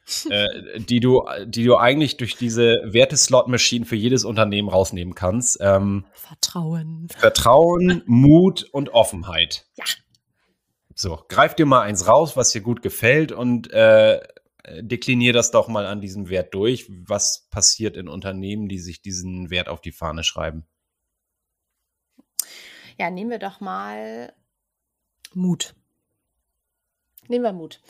[0.28, 5.58] äh, die du, die du eigentlich durch diese Werteslot-Maschinen für jedes Unternehmen rausnehmen kannst.
[5.60, 7.08] Ähm, Vertrauen.
[7.16, 9.66] Vertrauen, Mut und Offenheit.
[9.76, 9.84] Ja.
[10.94, 14.20] So, greif dir mal eins raus, was dir gut gefällt und äh,
[14.80, 16.88] deklinier das doch mal an diesem Wert durch.
[17.06, 20.66] Was passiert in Unternehmen, die sich diesen Wert auf die Fahne schreiben?
[22.98, 24.32] Ja, nehmen wir doch mal
[25.36, 25.74] Mut.
[27.28, 27.80] Nehmen wir Mut.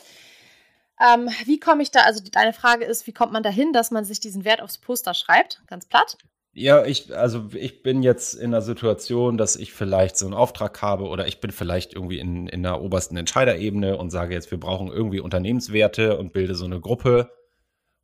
[0.99, 4.05] Ähm, wie komme ich da, also deine Frage ist, wie kommt man dahin, dass man
[4.05, 5.61] sich diesen Wert aufs Poster schreibt?
[5.67, 6.17] Ganz platt.
[6.53, 10.81] Ja, ich, also ich bin jetzt in der Situation, dass ich vielleicht so einen Auftrag
[10.81, 14.59] habe oder ich bin vielleicht irgendwie in, in der obersten Entscheiderebene und sage jetzt, wir
[14.59, 17.29] brauchen irgendwie Unternehmenswerte und bilde so eine Gruppe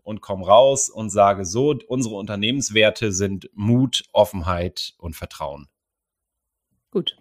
[0.03, 5.69] und komme raus und sage so, unsere Unternehmenswerte sind Mut, Offenheit und Vertrauen.
[6.91, 7.20] Gut.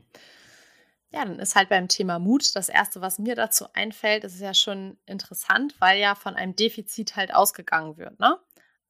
[1.13, 4.55] Ja, dann ist halt beim Thema Mut das Erste, was mir dazu einfällt, ist ja
[4.55, 8.21] schon interessant, weil ja von einem Defizit halt ausgegangen wird.
[8.21, 8.39] Ne?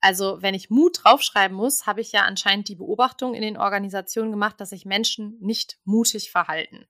[0.01, 4.31] Also wenn ich Mut draufschreiben muss, habe ich ja anscheinend die Beobachtung in den Organisationen
[4.31, 6.87] gemacht, dass sich Menschen nicht mutig verhalten.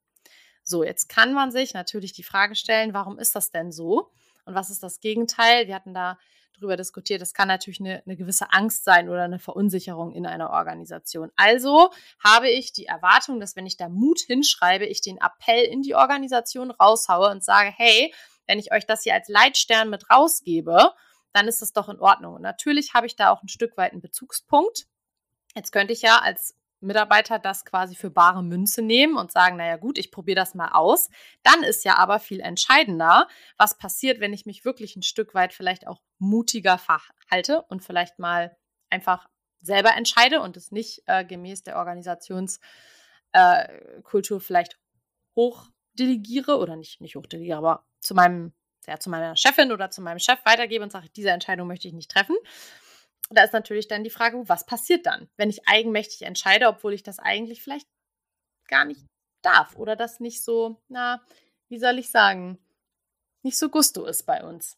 [0.63, 4.13] So, jetzt kann man sich natürlich die Frage stellen, warum ist das denn so?
[4.45, 5.67] Und was ist das Gegenteil?
[5.67, 6.19] Wir hatten da
[6.61, 7.21] drüber diskutiert.
[7.21, 11.31] Das kann natürlich eine, eine gewisse Angst sein oder eine Verunsicherung in einer Organisation.
[11.37, 11.91] Also
[12.23, 15.95] habe ich die Erwartung, dass wenn ich da Mut hinschreibe, ich den Appell in die
[15.95, 18.13] Organisation raushaue und sage, hey,
[18.47, 20.93] wenn ich euch das hier als Leitstern mit rausgebe,
[21.33, 22.35] dann ist das doch in Ordnung.
[22.35, 24.87] Und natürlich habe ich da auch ein Stück weit einen Bezugspunkt.
[25.55, 29.77] Jetzt könnte ich ja als Mitarbeiter das quasi für bare Münze nehmen und sagen, naja
[29.77, 31.11] gut, ich probiere das mal aus.
[31.43, 35.53] Dann ist ja aber viel entscheidender, was passiert, wenn ich mich wirklich ein Stück weit
[35.53, 38.57] vielleicht auch mutiger verhalte und vielleicht mal
[38.89, 39.29] einfach
[39.61, 44.79] selber entscheide und es nicht äh, gemäß der Organisationskultur äh, vielleicht
[45.37, 48.55] hochdelegiere oder nicht, nicht hochdelegiere, aber zu meinem,
[48.87, 51.95] ja, zu meiner Chefin oder zu meinem Chef weitergebe und sage, diese Entscheidung möchte ich
[51.95, 52.37] nicht treffen
[53.31, 57.03] da ist natürlich dann die Frage, was passiert dann, wenn ich eigenmächtig entscheide, obwohl ich
[57.03, 57.87] das eigentlich vielleicht
[58.69, 59.07] gar nicht
[59.43, 61.25] darf oder das nicht so, na,
[61.69, 62.59] wie soll ich sagen,
[63.43, 64.77] nicht so gusto ist bei uns.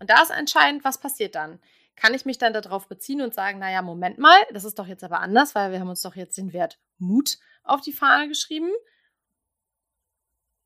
[0.00, 1.60] Und da ist entscheidend, was passiert dann?
[1.94, 5.04] Kann ich mich dann darauf beziehen und sagen, naja, Moment mal, das ist doch jetzt
[5.04, 8.70] aber anders, weil wir haben uns doch jetzt den Wert Mut auf die Fahne geschrieben?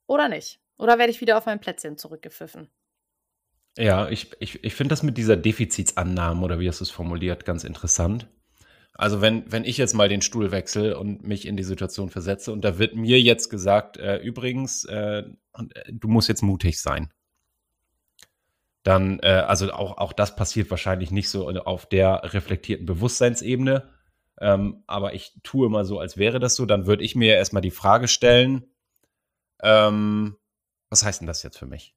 [0.06, 0.60] Oder nicht?
[0.78, 2.70] Oder werde ich wieder auf mein Plätzchen zurückgepfiffen?
[3.76, 7.44] Ja, ich, ich, ich finde das mit dieser Defizitsannahme oder wie hast du es formuliert,
[7.44, 8.28] ganz interessant.
[8.92, 12.52] Also wenn, wenn ich jetzt mal den Stuhl wechsle und mich in die Situation versetze
[12.52, 17.12] und da wird mir jetzt gesagt, äh, übrigens, äh, äh du musst jetzt mutig sein.
[18.84, 23.90] Dann, äh, also auch, auch das passiert wahrscheinlich nicht so auf der reflektierten Bewusstseinsebene.
[24.40, 26.66] Ähm, aber ich tue mal so, als wäre das so.
[26.66, 28.64] Dann würde ich mir erstmal die Frage stellen,
[29.62, 30.36] ähm,
[30.90, 31.96] was heißt denn das jetzt für mich?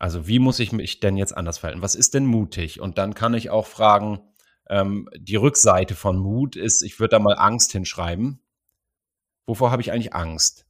[0.00, 1.82] Also wie muss ich mich denn jetzt anders verhalten?
[1.82, 2.80] Was ist denn mutig?
[2.80, 4.20] Und dann kann ich auch fragen,
[4.70, 8.40] ähm, die Rückseite von Mut ist, ich würde da mal Angst hinschreiben.
[9.46, 10.64] Wovor habe ich eigentlich Angst?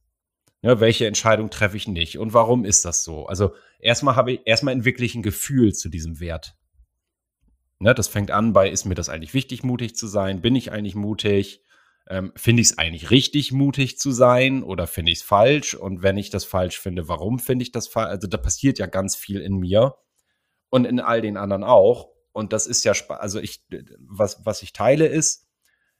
[0.61, 2.17] Ja, welche Entscheidung treffe ich nicht?
[2.17, 3.25] Und warum ist das so?
[3.25, 6.57] Also erstmal habe ich, erstmal entwickle ich ein Gefühl zu diesem Wert.
[7.79, 10.41] Ne, das fängt an bei, ist mir das eigentlich wichtig, mutig zu sein?
[10.41, 11.63] Bin ich eigentlich mutig?
[12.11, 15.73] Ähm, finde ich es eigentlich richtig, mutig zu sein oder finde ich es falsch?
[15.73, 18.09] Und wenn ich das falsch finde, warum finde ich das falsch?
[18.09, 19.95] Also da passiert ja ganz viel in mir
[20.69, 23.65] und in all den anderen auch und das ist ja, also ich,
[23.99, 25.47] was, was ich teile ist,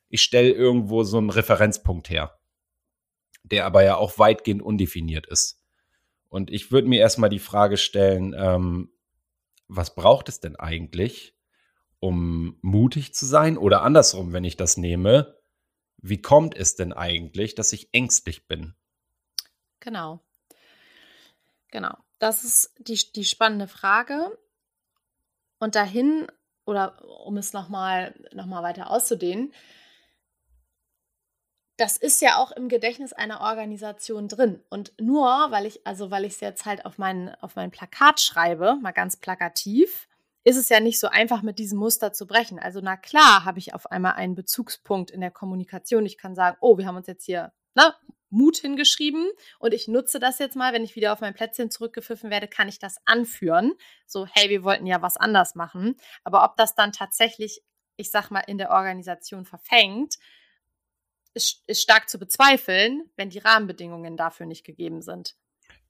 [0.09, 2.39] ich stelle irgendwo so einen Referenzpunkt her,
[3.43, 5.61] der aber ja auch weitgehend undefiniert ist.
[6.29, 8.91] Und ich würde mir erstmal die Frage stellen, ähm,
[9.67, 11.35] was braucht es denn eigentlich,
[11.99, 13.57] um mutig zu sein?
[13.57, 15.37] Oder andersrum, wenn ich das nehme,
[16.01, 18.75] wie kommt es denn eigentlich, dass ich ängstlich bin?
[19.79, 20.19] Genau.
[21.69, 21.97] Genau.
[22.19, 24.37] Das ist die, die spannende Frage.
[25.59, 26.27] Und dahin,
[26.65, 29.53] oder um es nochmal noch mal weiter auszudehnen,
[31.77, 34.63] das ist ja auch im Gedächtnis einer Organisation drin.
[34.69, 38.19] Und nur weil ich, also weil ich es jetzt halt auf mein, auf mein Plakat
[38.19, 40.07] schreibe, mal ganz plakativ,
[40.43, 42.59] ist es ja nicht so einfach, mit diesem Muster zu brechen.
[42.59, 46.05] Also, na klar, habe ich auf einmal einen Bezugspunkt in der Kommunikation.
[46.05, 47.95] Ich kann sagen, oh, wir haben uns jetzt hier na,
[48.29, 52.29] Mut hingeschrieben und ich nutze das jetzt mal, wenn ich wieder auf mein Plätzchen zurückgepfiffen
[52.29, 53.73] werde, kann ich das anführen.
[54.07, 55.95] So, hey, wir wollten ja was anders machen.
[56.23, 57.61] Aber ob das dann tatsächlich,
[57.97, 60.15] ich sag mal, in der Organisation verfängt,
[61.33, 65.35] ist, ist stark zu bezweifeln, wenn die Rahmenbedingungen dafür nicht gegeben sind.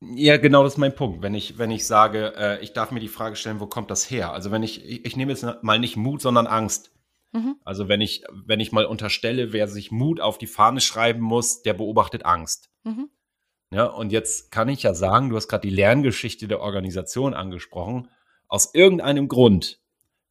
[0.04, 1.22] Ja, genau, das ist mein Punkt.
[1.22, 4.10] Wenn ich, wenn ich sage, äh, ich darf mir die Frage stellen, wo kommt das
[4.10, 4.34] her?
[4.34, 6.92] Also wenn ich, ich, ich nehme jetzt mal nicht Mut, sondern Angst.
[7.34, 7.58] Mhm.
[7.64, 11.62] Also wenn ich, wenn ich mal unterstelle, wer sich Mut auf die Fahne schreiben muss,
[11.62, 12.72] der beobachtet Angst.
[12.84, 13.10] Mhm.
[13.72, 18.10] Ja, und jetzt kann ich ja sagen, du hast gerade die Lerngeschichte der Organisation angesprochen.
[18.48, 19.80] Aus irgendeinem Grund,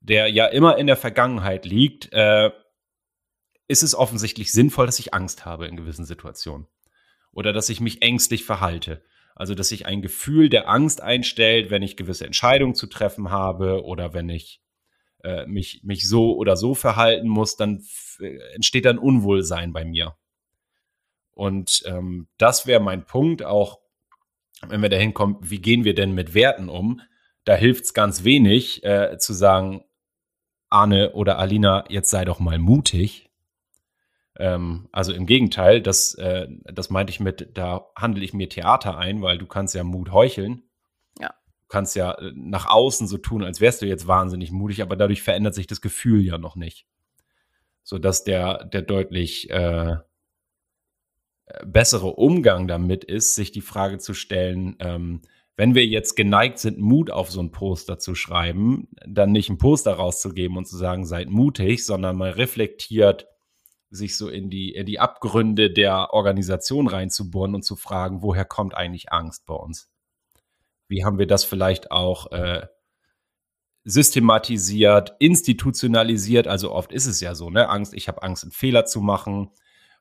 [0.00, 2.50] der ja immer in der Vergangenheit liegt, äh,
[3.68, 6.66] ist es offensichtlich sinnvoll, dass ich Angst habe in gewissen Situationen.
[7.33, 9.02] Oder dass ich mich ängstlich verhalte.
[9.40, 13.87] Also, dass sich ein Gefühl der Angst einstellt, wenn ich gewisse Entscheidungen zu treffen habe
[13.87, 14.61] oder wenn ich
[15.24, 17.83] äh, mich, mich so oder so verhalten muss, dann
[18.20, 20.14] äh, entsteht dann Unwohlsein bei mir.
[21.31, 23.79] Und ähm, das wäre mein Punkt, auch
[24.68, 27.00] wenn wir dahin kommen, wie gehen wir denn mit Werten um?
[27.44, 29.85] Da hilft es ganz wenig äh, zu sagen,
[30.68, 33.30] Arne oder Alina, jetzt sei doch mal mutig.
[34.40, 38.98] Ähm, also im Gegenteil, das, äh, das meinte ich mit, da handle ich mir Theater
[38.98, 40.64] ein, weil du kannst ja Mut heucheln
[41.70, 45.22] kannst ja äh, nach außen so tun, als wärst du jetzt wahnsinnig mutig, aber dadurch
[45.22, 46.87] verändert sich das Gefühl ja noch nicht.
[47.83, 49.96] So dass der, der deutlich äh,
[51.64, 55.22] bessere Umgang damit ist, sich die Frage zu stellen, ähm,
[55.57, 59.59] wenn wir jetzt geneigt sind, Mut auf so ein Poster zu schreiben, dann nicht ein
[59.59, 63.26] Poster rauszugeben und zu sagen, seid mutig, sondern mal reflektiert
[63.90, 68.74] sich so in die, in die Abgründe der Organisation reinzubohren und zu fragen, woher kommt
[68.74, 69.90] eigentlich Angst bei uns?
[70.88, 72.66] Wie haben wir das vielleicht auch äh,
[73.85, 76.46] systematisiert, institutionalisiert?
[76.46, 77.68] Also oft ist es ja so, ne?
[77.68, 79.50] Angst, ich habe Angst, einen Fehler zu machen,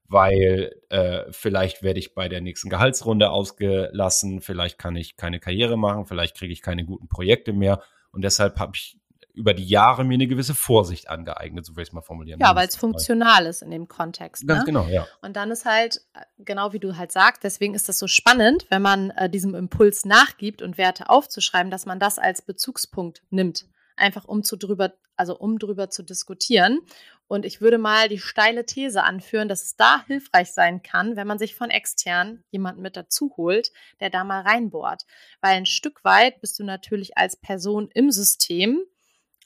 [0.07, 5.77] weil äh, vielleicht werde ich bei der nächsten Gehaltsrunde ausgelassen, vielleicht kann ich keine Karriere
[5.77, 7.81] machen, vielleicht kriege ich keine guten Projekte mehr.
[8.11, 8.98] Und deshalb habe ich
[9.39, 12.41] über die Jahre mir eine gewisse Vorsicht angeeignet, so will ich es mal formulieren.
[12.41, 14.45] Ja, weil es funktional ist in dem Kontext.
[14.45, 14.65] Ganz ne?
[14.65, 15.07] genau, ja.
[15.21, 18.67] Und dann ist halt, äh, genau wie du halt sagst, deswegen ist das so spannend,
[18.69, 23.65] wenn man äh, diesem Impuls nachgibt und Werte aufzuschreiben, dass man das als Bezugspunkt nimmt.
[23.95, 26.79] Einfach um zu drüber, also um drüber zu diskutieren.
[27.27, 31.27] Und ich würde mal die steile These anführen, dass es da hilfreich sein kann, wenn
[31.27, 33.71] man sich von extern jemanden mit dazu holt,
[34.01, 35.05] der da mal reinbohrt.
[35.39, 38.83] Weil ein Stück weit bist du natürlich als Person im System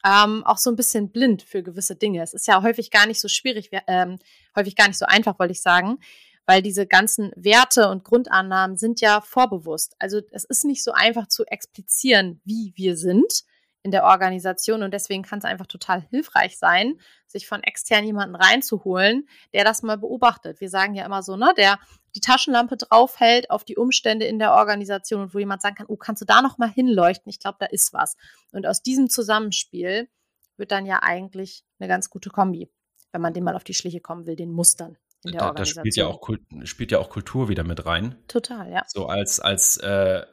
[0.06, 2.22] ähm, auch so ein bisschen blind für gewisse Dinge.
[2.22, 4.20] Es ist ja häufig gar nicht so schwierig, ähm,
[4.56, 6.00] häufig gar nicht so einfach, wollte ich sagen,
[6.46, 9.96] weil diese ganzen Werte und Grundannahmen sind ja vorbewusst.
[10.00, 13.44] Also es ist nicht so einfach zu explizieren, wie wir sind
[13.82, 18.36] in der Organisation und deswegen kann es einfach total hilfreich sein, sich von extern jemanden
[18.36, 20.62] reinzuholen, der das mal beobachtet.
[20.62, 21.80] Wir sagen ja immer so, ne, der
[22.16, 25.98] die Taschenlampe draufhält auf die Umstände in der Organisation und wo jemand sagen kann, oh,
[25.98, 27.30] kannst du da noch mal hinleuchten?
[27.30, 28.16] Ich glaube, da ist was.
[28.52, 30.10] Und aus diesem Zusammenspiel
[30.58, 32.70] wird dann ja eigentlich eine ganz gute Kombi,
[33.12, 35.84] wenn man dem mal auf die Schliche kommen will, den Mustern in der da, Organisation.
[35.84, 38.16] Da spielt ja, auch, spielt ja auch Kultur wieder mit rein.
[38.28, 38.84] Total, ja.
[38.88, 40.24] So als, als äh,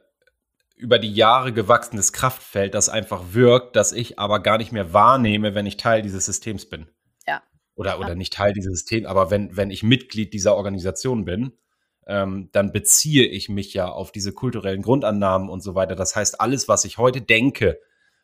[0.77, 5.55] über die Jahre gewachsenes Kraftfeld, das einfach wirkt, das ich aber gar nicht mehr wahrnehme,
[5.55, 6.89] wenn ich Teil dieses Systems bin.
[7.27, 7.43] Ja.
[7.75, 11.53] Oder, oder nicht Teil dieses Systems, aber wenn, wenn ich Mitglied dieser Organisation bin,
[12.11, 15.95] ähm, dann beziehe ich mich ja auf diese kulturellen Grundannahmen und so weiter.
[15.95, 17.79] Das heißt, alles, was ich heute denke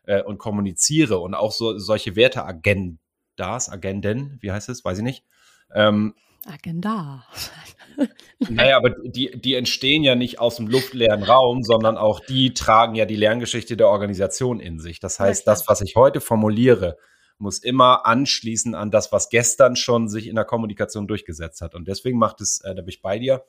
[0.07, 5.25] äh, und kommuniziere und auch so, solche Werteagendas, Agenden, wie heißt es, weiß ich nicht,
[5.73, 7.25] ähm, Agenda.
[8.49, 12.97] naja, aber die, die entstehen ja nicht aus dem luftleeren Raum, sondern auch die tragen
[12.97, 14.99] ja die Lerngeschichte der Organisation in sich.
[14.99, 16.97] Das heißt, das, was ich heute formuliere,
[17.39, 21.77] muss immer anschließen an das, was gestern schon sich in der Kommunikation durchgesetzt hat.
[21.77, 23.45] Und deswegen macht es, äh, da bin ich bei dir,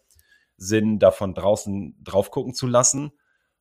[0.58, 3.12] Sinn, davon draußen drauf gucken zu lassen.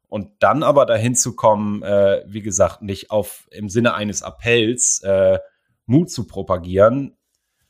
[0.08, 5.00] Und dann aber dahin zu kommen, äh, wie gesagt, nicht auf im Sinne eines Appells
[5.02, 5.38] äh,
[5.84, 7.16] Mut zu propagieren,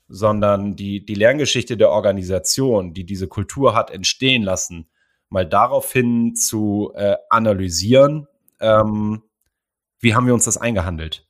[0.09, 4.89] sondern die, die Lerngeschichte der Organisation, die diese Kultur hat entstehen lassen,
[5.29, 8.29] mal daraufhin zu äh, analysieren,
[8.61, 9.23] ähm,
[9.99, 11.27] wie haben wir uns das eingehandelt?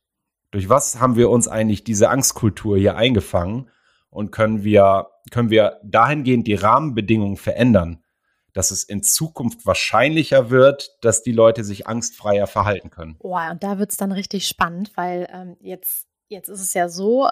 [0.51, 3.69] Durch was haben wir uns eigentlich diese Angstkultur hier eingefangen
[4.09, 8.03] und können wir, können wir dahingehend die Rahmenbedingungen verändern,
[8.53, 13.15] dass es in Zukunft wahrscheinlicher wird, dass die Leute sich angstfreier verhalten können.
[13.19, 16.89] Oh, und da wird es dann richtig spannend, weil ähm, jetzt, jetzt ist es ja
[16.89, 17.29] so,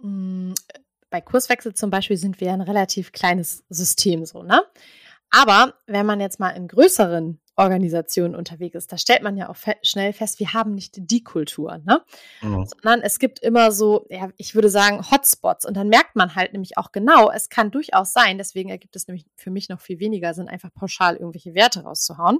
[0.00, 0.54] hm,
[1.10, 4.62] bei Kurswechsel zum Beispiel sind wir ein relativ kleines System so, ne?
[5.30, 9.56] Aber wenn man jetzt mal in größeren Organisationen unterwegs ist, da stellt man ja auch
[9.56, 12.02] fe schnell fest, wir haben nicht die Kultur, ne?
[12.42, 12.66] Mhm.
[12.66, 15.64] Sondern es gibt immer so, ja, ich würde sagen, Hotspots.
[15.64, 19.06] Und dann merkt man halt nämlich auch genau, es kann durchaus sein, deswegen ergibt es
[19.06, 22.38] nämlich für mich noch viel weniger Sinn, einfach pauschal irgendwelche Werte rauszuhauen,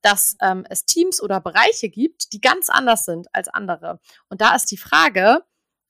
[0.00, 4.00] dass ähm, es Teams oder Bereiche gibt, die ganz anders sind als andere.
[4.28, 5.42] Und da ist die Frage,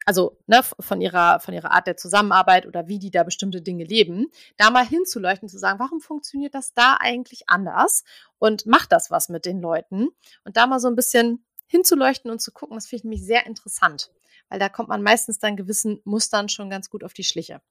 [0.05, 3.85] also ne, von ihrer, von ihrer Art der Zusammenarbeit oder wie die da bestimmte Dinge
[3.85, 8.05] leben, da mal hinzuleuchten, zu sagen, warum funktioniert das da eigentlich anders
[8.39, 10.09] und macht das was mit den Leuten
[10.45, 13.47] und da mal so ein bisschen hinzuleuchten und zu gucken, das finde ich nämlich sehr
[13.47, 14.11] interessant,
[14.49, 17.63] weil da kommt man meistens dann gewissen Mustern schon ganz gut auf die Schliche.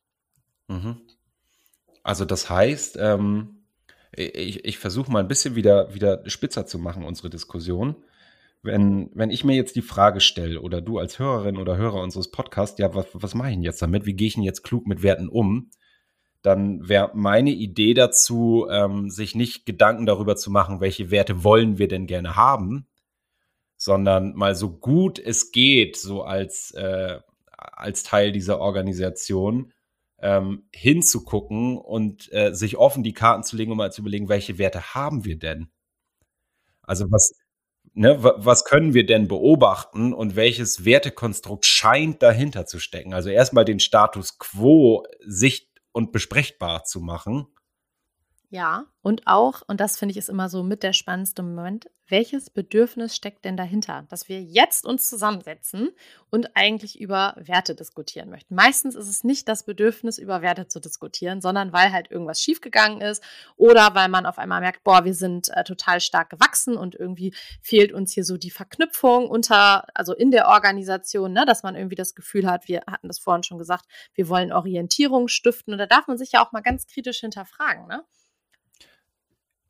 [0.67, 1.01] Mhm.
[2.03, 3.63] Also das heißt, ähm,
[4.13, 7.95] ich, ich versuche mal ein bisschen wieder, wieder spitzer zu machen, unsere Diskussion
[8.63, 12.29] wenn, wenn ich mir jetzt die Frage stelle oder du als Hörerin oder Hörer unseres
[12.29, 14.05] Podcasts, ja, was, was mache ich denn jetzt damit?
[14.05, 15.71] Wie gehe ich denn jetzt klug mit Werten um?
[16.43, 21.77] Dann wäre meine Idee dazu, ähm, sich nicht Gedanken darüber zu machen, welche Werte wollen
[21.77, 22.87] wir denn gerne haben,
[23.77, 27.19] sondern mal so gut es geht, so als, äh,
[27.57, 29.73] als Teil dieser Organisation,
[30.19, 34.57] ähm, hinzugucken und äh, sich offen die Karten zu legen, um mal zu überlegen, welche
[34.59, 35.71] Werte haben wir denn?
[36.83, 37.33] Also was,
[37.93, 43.13] ne, was können wir denn beobachten und welches Wertekonstrukt scheint dahinter zu stecken?
[43.13, 47.47] Also erstmal den Status quo sicht- und besprechbar zu machen
[48.53, 52.49] ja, und auch, und das finde ich ist immer so mit der spannendste Moment, welches
[52.49, 55.91] Bedürfnis steckt denn dahinter, dass wir jetzt uns zusammensetzen
[56.29, 58.53] und eigentlich über Werte diskutieren möchten.
[58.53, 62.99] Meistens ist es nicht das Bedürfnis, über Werte zu diskutieren, sondern weil halt irgendwas schiefgegangen
[62.99, 63.23] ist
[63.55, 67.33] oder weil man auf einmal merkt, boah, wir sind äh, total stark gewachsen und irgendwie
[67.61, 71.95] fehlt uns hier so die Verknüpfung unter, also in der Organisation, ne, dass man irgendwie
[71.95, 75.85] das Gefühl hat, wir hatten das vorhin schon gesagt, wir wollen Orientierung stiften und da
[75.85, 78.03] darf man sich ja auch mal ganz kritisch hinterfragen, ne?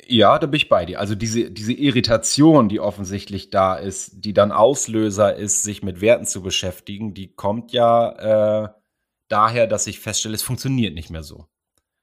[0.07, 0.99] Ja, da bin ich bei dir.
[0.99, 6.25] Also diese, diese Irritation, die offensichtlich da ist, die dann Auslöser ist, sich mit Werten
[6.25, 8.69] zu beschäftigen, die kommt ja äh,
[9.27, 11.45] daher, dass ich feststelle, es funktioniert nicht mehr so.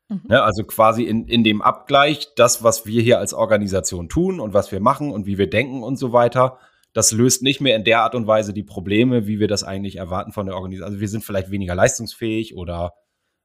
[0.09, 0.23] Mhm.
[0.29, 4.55] Ne, also quasi in, in dem Abgleich, das, was wir hier als Organisation tun und
[4.55, 6.59] was wir machen und wie wir denken und so weiter,
[6.95, 9.97] das löst nicht mehr in der Art und Weise die Probleme, wie wir das eigentlich
[9.97, 10.89] erwarten von der Organisation.
[10.89, 12.95] Also wir sind vielleicht weniger leistungsfähig oder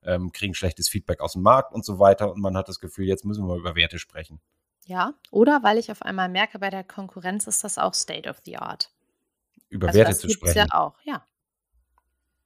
[0.06, 2.32] ähm, kriegen schlechtes Feedback aus dem Markt und so weiter.
[2.32, 4.40] Und man hat das Gefühl, jetzt müssen wir über Werte sprechen.
[4.86, 8.42] Ja, oder weil ich auf einmal merke, bei der Konkurrenz ist das auch State of
[8.46, 8.92] the Art.
[9.70, 10.58] Über also Werte zu sprechen.
[10.58, 11.26] ja auch, ja.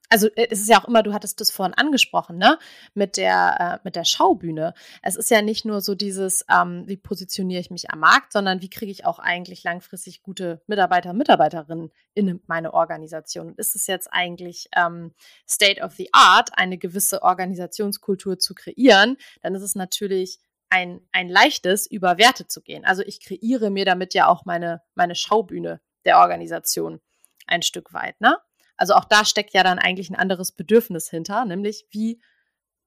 [0.08, 2.58] Also äh, es ist ja auch immer, du hattest das vorhin angesprochen, ne?
[2.94, 4.74] Mit der, äh, mit der Schaubühne.
[5.02, 8.62] Es ist ja nicht nur so dieses, ähm, wie positioniere ich mich am Markt, sondern
[8.62, 13.48] wie kriege ich auch eigentlich langfristig gute Mitarbeiter und Mitarbeiterinnen in meine Organisation.
[13.48, 15.14] Und ist es jetzt eigentlich ähm,
[15.48, 20.40] State of the Art, eine gewisse Organisationskultur zu kreieren, dann ist es natürlich
[20.70, 22.84] ein, ein leichtes, über Werte zu gehen.
[22.84, 27.00] Also ich kreiere mir damit ja auch meine, meine Schaubühne der Organisation
[27.46, 28.36] ein Stück weit, ne?
[28.78, 32.20] Also auch da steckt ja dann eigentlich ein anderes Bedürfnis hinter, nämlich wie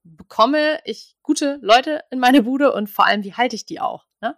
[0.03, 4.05] bekomme ich gute Leute in meine Bude und vor allem, wie halte ich die auch?
[4.21, 4.35] Ne?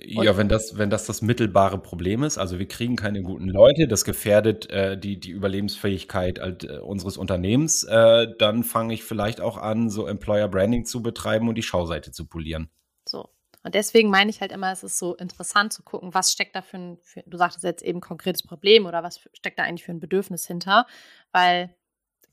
[0.00, 3.88] Ja, wenn das, wenn das das mittelbare Problem ist, also wir kriegen keine guten Leute,
[3.88, 9.56] das gefährdet äh, die, die Überlebensfähigkeit äh, unseres Unternehmens, äh, dann fange ich vielleicht auch
[9.56, 12.68] an, so Employer Branding zu betreiben und die Schauseite zu polieren.
[13.08, 13.30] So.
[13.66, 16.62] Und deswegen meine ich halt immer, es ist so interessant zu gucken, was steckt da
[16.62, 19.90] für ein, für, du sagtest jetzt eben konkretes Problem oder was steckt da eigentlich für
[19.90, 20.86] ein Bedürfnis hinter,
[21.32, 21.74] weil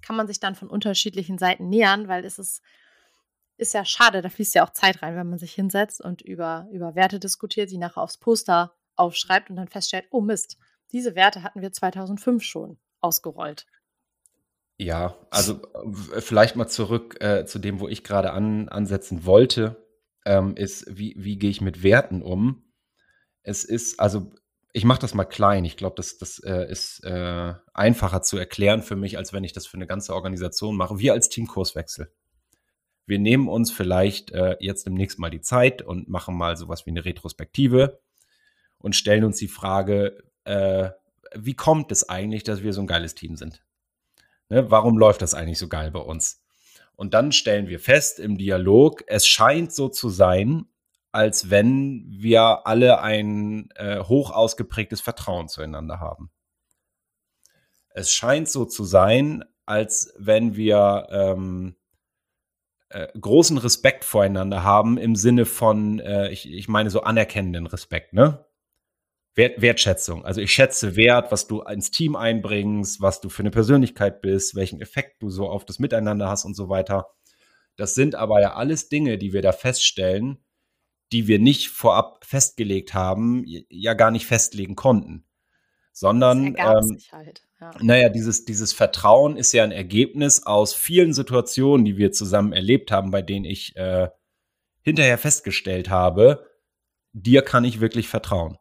[0.04, 2.62] kann man sich dann von unterschiedlichen Seiten nähern, weil es ist,
[3.58, 6.68] ist ja schade, da fließt ja auch Zeit rein, wenn man sich hinsetzt und über,
[6.72, 10.60] über Werte diskutiert, sie nachher aufs Poster aufschreibt und dann feststellt, oh Mist,
[10.92, 13.66] diese Werte hatten wir 2005 schon ausgerollt.
[14.78, 15.60] Ja, also
[16.20, 19.83] vielleicht mal zurück äh, zu dem, wo ich gerade an, ansetzen wollte
[20.26, 22.64] ähm, ist, wie, wie gehe ich mit Werten um?
[23.44, 24.32] Es ist, also
[24.74, 25.66] ich mache das mal klein.
[25.66, 29.54] Ich glaube, das, das äh, ist äh, einfacher zu erklären für mich, als wenn ich
[29.54, 30.98] das für eine ganze Organisation mache.
[30.98, 32.12] Wir als Team Kurswechsel.
[33.06, 36.92] Wir nehmen uns vielleicht äh, jetzt demnächst mal die Zeit und machen mal sowas wie
[36.92, 38.02] eine Retrospektive
[38.80, 40.90] und stellen uns die Frage, äh,
[41.36, 43.64] wie kommt es eigentlich, dass wir so ein geiles Team sind?
[44.50, 44.70] Ne?
[44.72, 46.43] Warum läuft das eigentlich so geil bei uns?
[46.96, 50.66] Und dann stellen wir fest im Dialog, es scheint so zu sein,
[51.12, 56.32] als wenn wir alle ein äh, hoch ausgeprägtes Vertrauen zueinander haben.
[57.90, 61.76] Es scheint so zu sein, als wenn wir ähm,
[62.90, 68.14] äh, großen Respekt voreinander haben im Sinne von, äh, ich, ich meine so anerkennenden Respekt,
[68.14, 68.46] ne?
[69.36, 70.26] Wert, Wertschätzung.
[70.26, 74.56] Also ich schätze Wert, was du ins Team einbringst, was du für eine Persönlichkeit bist,
[74.56, 77.08] welchen Effekt du so auf das Miteinander hast und so weiter.
[77.76, 80.38] Das sind aber ja alles Dinge, die wir da feststellen,
[81.12, 85.26] die wir nicht vorab festgelegt haben, ja gar nicht festlegen konnten.
[85.92, 87.72] Sondern, ähm, halt, ja.
[87.80, 92.92] naja, dieses, dieses Vertrauen ist ja ein Ergebnis aus vielen Situationen, die wir zusammen erlebt
[92.92, 94.10] haben, bei denen ich äh,
[94.82, 96.48] hinterher festgestellt habe,
[97.14, 98.58] dir kann ich wirklich vertrauen.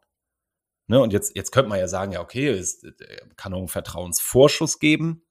[0.87, 2.91] Ne, und jetzt, jetzt könnte man ja sagen, ja, okay, es äh,
[3.37, 5.25] kann auch einen Vertrauensvorschuss geben.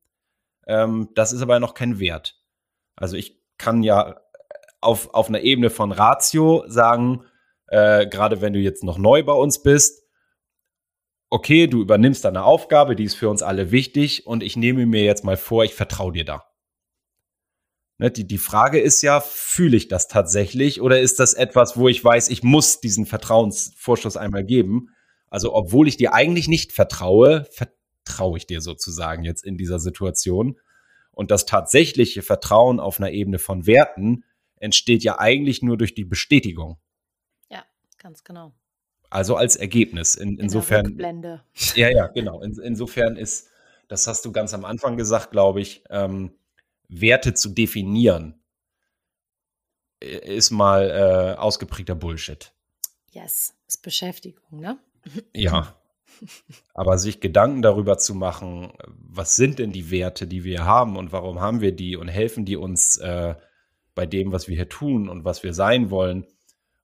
[0.67, 2.41] Ähm, das ist aber noch kein Wert.
[2.97, 4.21] Also ich kann ja
[4.81, 7.25] auf, auf einer Ebene von Ratio sagen,
[7.69, 10.03] äh, gerade wenn du jetzt noch neu bei uns bist,
[11.31, 15.03] okay, du übernimmst eine Aufgabe, die ist für uns alle wichtig und ich nehme mir
[15.03, 16.45] jetzt mal vor, ich vertraue dir da.
[17.99, 21.89] Ne, die, die Frage ist ja, fühle ich das tatsächlich oder ist das etwas, wo
[21.89, 24.89] ich weiß, ich muss diesen Vertrauensvorschuss einmal geben?
[25.33, 30.61] Also, obwohl ich dir eigentlich nicht vertraue, vertraue ich dir sozusagen jetzt in dieser Situation.
[31.11, 34.25] Und das tatsächliche Vertrauen auf einer Ebene von Werten
[34.57, 36.77] entsteht ja eigentlich nur durch die Bestätigung.
[37.49, 37.65] Ja,
[37.97, 38.53] ganz genau.
[39.09, 40.17] Also als Ergebnis.
[40.17, 40.99] In, insofern.
[40.99, 41.41] In
[41.77, 42.43] ja, ja, genau.
[42.43, 43.49] In, insofern ist,
[43.89, 46.35] das hast du ganz am Anfang gesagt, glaube ich, ähm,
[46.89, 48.39] Werte zu definieren,
[49.99, 52.53] ist mal äh, ausgeprägter Bullshit.
[53.13, 54.79] Yes, ist Beschäftigung, ne?
[55.35, 55.77] Ja.
[56.73, 61.13] Aber sich Gedanken darüber zu machen, was sind denn die Werte, die wir haben und
[61.13, 63.35] warum haben wir die und helfen die uns äh,
[63.95, 66.27] bei dem, was wir hier tun und was wir sein wollen.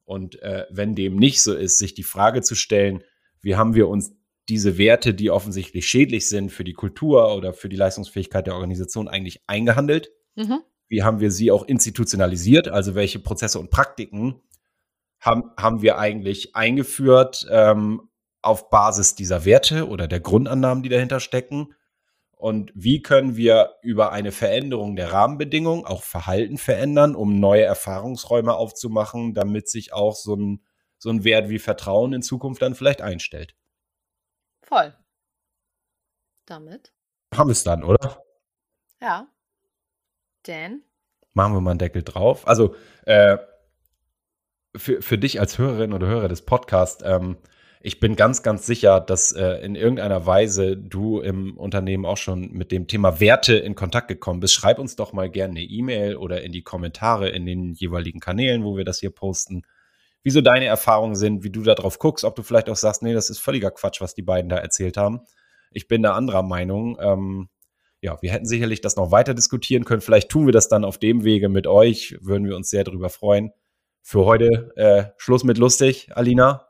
[0.04, 3.04] Und äh, wenn dem nicht so ist, sich die Frage zu stellen,
[3.40, 4.12] wie haben wir uns
[4.48, 9.08] diese Werte, die offensichtlich schädlich sind für die Kultur oder für die Leistungsfähigkeit der Organisation,
[9.08, 10.10] eigentlich eingehandelt?
[10.34, 10.60] Mhm.
[10.88, 12.68] Wie haben wir sie auch institutionalisiert?
[12.68, 14.40] Also welche Prozesse und Praktiken
[15.20, 18.08] haben, haben wir eigentlich eingeführt ähm,
[18.42, 21.74] auf Basis dieser Werte oder der Grundannahmen, die dahinter stecken?
[22.38, 28.54] Und wie können wir über eine Veränderung der Rahmenbedingungen auch Verhalten verändern, um neue Erfahrungsräume
[28.54, 30.64] aufzumachen, damit sich auch so ein,
[30.98, 33.56] so ein Wert wie Vertrauen in Zukunft dann vielleicht einstellt?
[34.62, 34.94] Voll.
[36.46, 36.92] Damit?
[37.34, 38.22] Haben wir es dann, oder?
[39.00, 39.26] Ja.
[40.44, 40.82] Dan?
[41.32, 42.46] Machen wir mal einen Deckel drauf.
[42.46, 43.36] Also, äh,
[44.76, 47.36] für, für dich als Hörerin oder Hörer des Podcasts, ähm,
[47.80, 52.50] ich bin ganz, ganz sicher, dass äh, in irgendeiner Weise du im Unternehmen auch schon
[52.52, 54.54] mit dem Thema Werte in Kontakt gekommen bist.
[54.54, 58.64] Schreib uns doch mal gerne eine E-Mail oder in die Kommentare in den jeweiligen Kanälen,
[58.64, 59.62] wo wir das hier posten,
[60.24, 63.02] wie so deine Erfahrungen sind, wie du da drauf guckst, ob du vielleicht auch sagst,
[63.02, 65.20] nee, das ist völliger Quatsch, was die beiden da erzählt haben.
[65.70, 66.98] Ich bin da anderer Meinung.
[67.00, 67.48] Ähm,
[68.00, 70.00] ja, wir hätten sicherlich das noch weiter diskutieren können.
[70.00, 72.16] Vielleicht tun wir das dann auf dem Wege mit euch.
[72.20, 73.52] Würden wir uns sehr darüber freuen.
[74.11, 76.66] Für heute äh, Schluss mit lustig, Alina.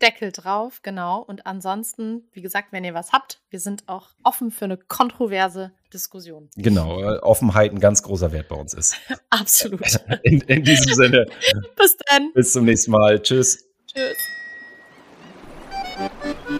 [0.00, 1.20] Deckel drauf, genau.
[1.20, 5.72] Und ansonsten, wie gesagt, wenn ihr was habt, wir sind auch offen für eine kontroverse
[5.92, 6.50] Diskussion.
[6.54, 8.96] Genau, Offenheit ein ganz großer Wert bei uns ist.
[9.30, 9.80] Absolut.
[10.22, 11.26] In, in diesem Sinne.
[11.76, 12.30] Bis dann.
[12.32, 13.20] Bis zum nächsten Mal.
[13.22, 13.66] Tschüss.
[13.92, 14.16] Tschüss.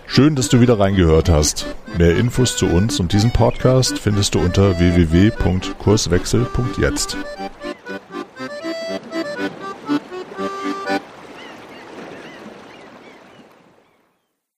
[0.06, 1.64] Schön, dass du wieder reingehört hast.
[1.96, 7.16] Mehr Infos zu uns und diesem Podcast findest du unter www.kurswechsel.jetzt.